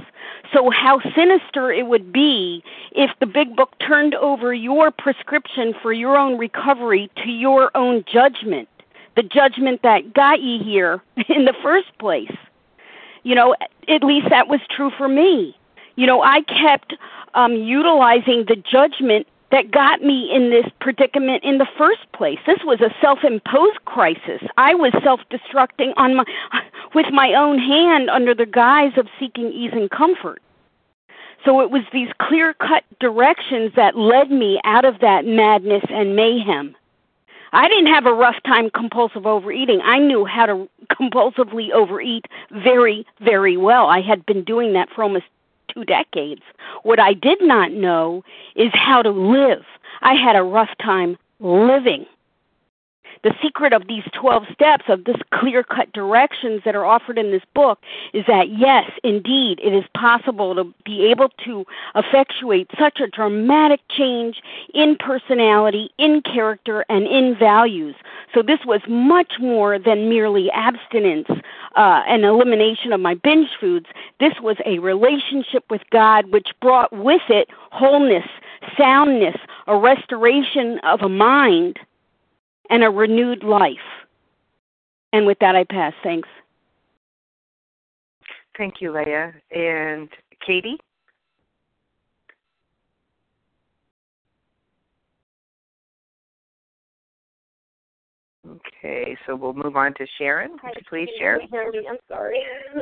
[0.54, 5.94] So, how sinister it would be if the big book turned over your prescription for
[5.94, 8.68] your own recovery to your own judgment
[9.20, 12.32] the judgment that got you here in the first place.
[13.24, 13.54] You know,
[13.90, 15.58] at least that was true for me.
[15.96, 16.96] You know, I kept
[17.34, 22.40] um utilizing the judgment that got me in this predicament in the first place.
[22.46, 24.42] This was a self-imposed crisis.
[24.58, 26.24] I was self-destructing on my
[26.96, 30.42] with my own hand under the guise of seeking ease and comfort.
[31.44, 36.76] So it was these clear-cut directions that led me out of that madness and mayhem.
[37.52, 39.82] I didn't have a rough time compulsive overeating.
[39.84, 43.88] I knew how to compulsively overeat very, very well.
[43.88, 45.26] I had been doing that for almost
[45.74, 46.42] two decades.
[46.84, 48.24] What I did not know
[48.56, 49.64] is how to live.
[50.02, 52.06] I had a rough time living
[53.24, 57.32] the secret of these 12 steps, of this clear cut directions that are offered in
[57.32, 57.80] this book,
[58.14, 61.66] is that yes, indeed, it is possible to be able to
[61.96, 64.42] effectuate such a dramatic change
[64.74, 67.96] in personality, in character, and in values.
[68.34, 71.28] So this was much more than merely abstinence
[71.76, 73.88] uh, and elimination of my binge foods.
[74.20, 78.28] This was a relationship with God which brought with it wholeness,
[78.78, 79.36] soundness,
[79.68, 81.80] a restoration of a mind
[82.70, 83.76] and a renewed life.
[85.12, 85.94] And with that, I pass.
[86.04, 86.30] Thanks.
[88.58, 89.34] Thank you, Leah.
[89.52, 90.10] And
[90.46, 90.78] Katie?
[98.48, 100.58] Okay, so we'll move on to Sharon.
[100.62, 101.42] Hi, you please can share?
[101.42, 101.88] You hear me?
[101.90, 102.40] I'm sorry.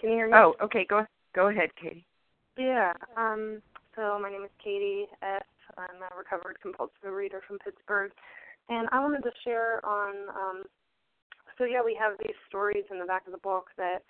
[0.00, 0.34] can you hear me?
[0.34, 0.86] Oh, okay.
[0.88, 2.06] Go go ahead, Katie.
[2.56, 2.92] Yeah.
[3.16, 3.60] Um.
[3.96, 5.42] So my name is Katie F.
[5.76, 8.12] I'm a recovered compulsive reader from Pittsburgh,
[8.68, 10.14] and I wanted to share on.
[10.28, 10.62] Um,
[11.56, 14.02] so yeah, we have these stories in the back of the book that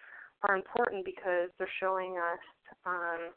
[0.49, 3.31] are important because they're showing us, um,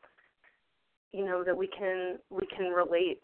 [1.13, 3.19] you know, that we can we can relate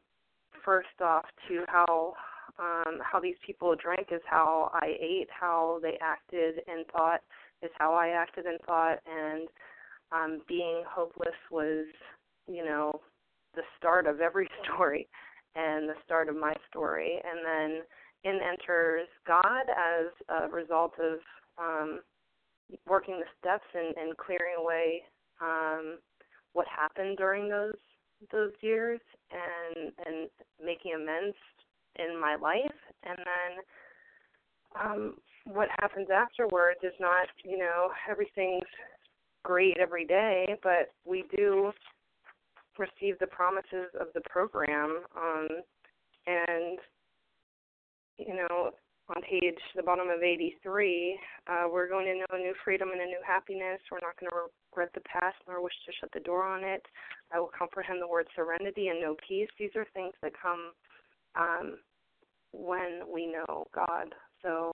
[0.64, 2.14] first off to how
[2.60, 7.22] um, how these people drank is how I ate, how they acted and thought
[7.62, 9.48] is how I acted and thought, and
[10.12, 11.86] um, being hopeless was,
[12.48, 13.02] you know,
[13.56, 15.08] the start of every story
[15.58, 17.20] and the start of my story.
[17.24, 17.82] And then
[18.24, 21.20] in enters God as a result of
[21.58, 22.02] um,
[22.88, 25.02] working the steps and, and clearing away
[25.42, 25.98] um,
[26.54, 27.76] what happened during those
[28.32, 29.00] those years
[29.32, 30.30] and and
[30.64, 31.36] making amends
[31.98, 35.14] in my life and then um
[35.46, 38.66] what happens afterwards is not you know everything's
[39.44, 41.72] great every day but we do
[42.80, 45.48] receive the promises of the program um,
[46.26, 46.80] and
[48.18, 48.72] you know
[49.10, 53.02] on page the bottom of 83 uh, we're going to know a new freedom and
[53.02, 53.80] a new happiness.
[53.90, 56.86] We're not going to regret the past nor wish to shut the door on it.
[57.34, 59.48] I will comprehend the word serenity and know peace.
[59.58, 60.72] These are things that come
[61.36, 61.78] um,
[62.52, 64.14] when we know god.
[64.42, 64.74] So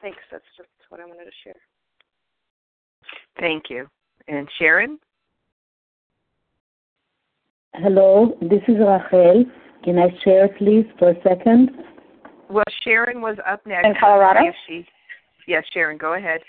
[0.00, 0.18] thanks.
[0.30, 1.60] That's just what i wanted to share.
[3.38, 3.86] Thank you.
[4.28, 4.98] And Sharon?
[7.76, 9.44] Hello, this is Rachel.
[9.82, 11.70] Can I share, please, for a second?
[12.50, 13.86] Well, Sharon was up next.
[13.86, 14.40] In Colorado?
[14.46, 14.86] If she,
[15.48, 16.42] yes, Sharon, go ahead.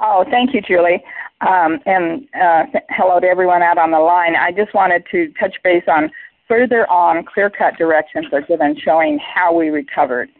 [0.00, 1.04] Oh, thank you, Julie.
[1.40, 4.34] Um, and uh, hello to everyone out on the line.
[4.34, 6.10] I just wanted to touch base on
[6.48, 10.30] further on clear cut directions are given showing how we recovered.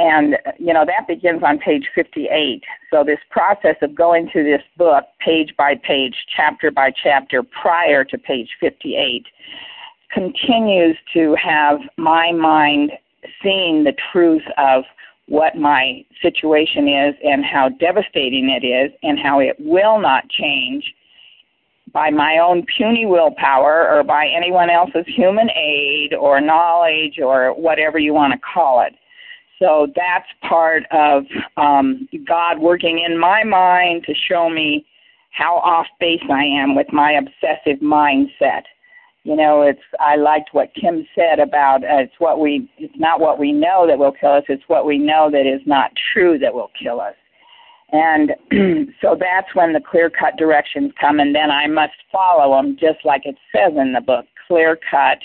[0.00, 4.62] And you know that begins on page 58 so this process of going through this
[4.78, 9.26] book page by page chapter by chapter prior to page 58
[10.12, 12.92] continues to have my mind
[13.42, 14.84] seeing the truth of
[15.26, 20.94] what my situation is and how devastating it is and how it will not change
[21.92, 27.98] by my own puny willpower or by anyone else's human aid or knowledge or whatever
[27.98, 28.94] you want to call it.
[29.60, 31.24] So that's part of
[31.56, 34.86] um, God working in my mind to show me
[35.32, 38.62] how off base I am with my obsessive mindset.
[39.22, 43.20] You know, it's I liked what Kim said about uh, it's what we it's not
[43.20, 46.38] what we know that will kill us, it's what we know that is not true
[46.38, 47.14] that will kill us.
[47.92, 48.32] And
[49.02, 53.04] so that's when the clear cut directions come, and then I must follow them just
[53.04, 55.18] like it says in the book clear cut,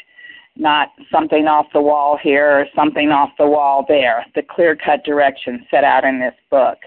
[0.55, 4.25] not something off the wall here or something off the wall there.
[4.35, 6.77] The clear cut direction set out in this book.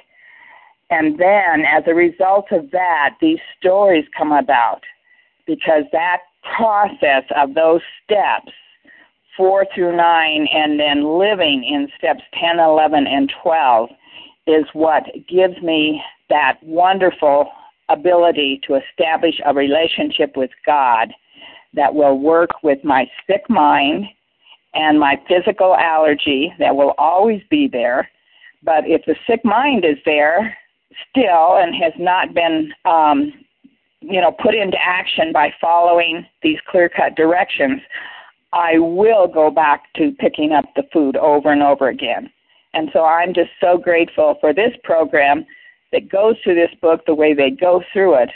[0.90, 4.82] And then, as a result of that, these stories come about
[5.46, 6.18] because that
[6.56, 8.52] process of those steps,
[9.36, 13.90] four through nine, and then living in steps 10, 11, and 12,
[14.46, 17.50] is what gives me that wonderful
[17.90, 21.12] ability to establish a relationship with God
[21.74, 24.06] that will work with my sick mind
[24.74, 28.08] and my physical allergy that will always be there.
[28.62, 30.56] But if the sick mind is there
[31.10, 33.32] still and has not been, um,
[34.00, 37.80] you know, put into action by following these clear cut directions,
[38.52, 42.30] I will go back to picking up the food over and over again.
[42.74, 45.44] And so I'm just so grateful for this program
[45.92, 48.30] that goes through this book the way they go through it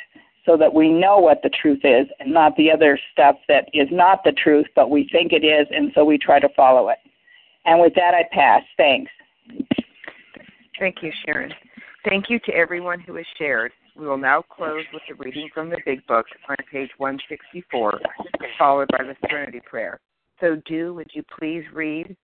[0.45, 3.89] so that we know what the truth is and not the other stuff that is
[3.91, 6.99] not the truth, but we think it is, and so we try to follow it.
[7.65, 8.63] And with that, I pass.
[8.77, 9.11] Thanks.
[10.79, 11.53] Thank you, Sharon.
[12.05, 13.73] Thank you to everyone who has shared.
[13.97, 18.01] We will now close with the reading from the Big Book on page 164,
[18.59, 20.01] followed by the Serenity Prayer.
[20.41, 22.17] So, Stu would you please read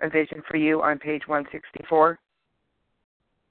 [0.00, 2.18] a vision for you on page 164?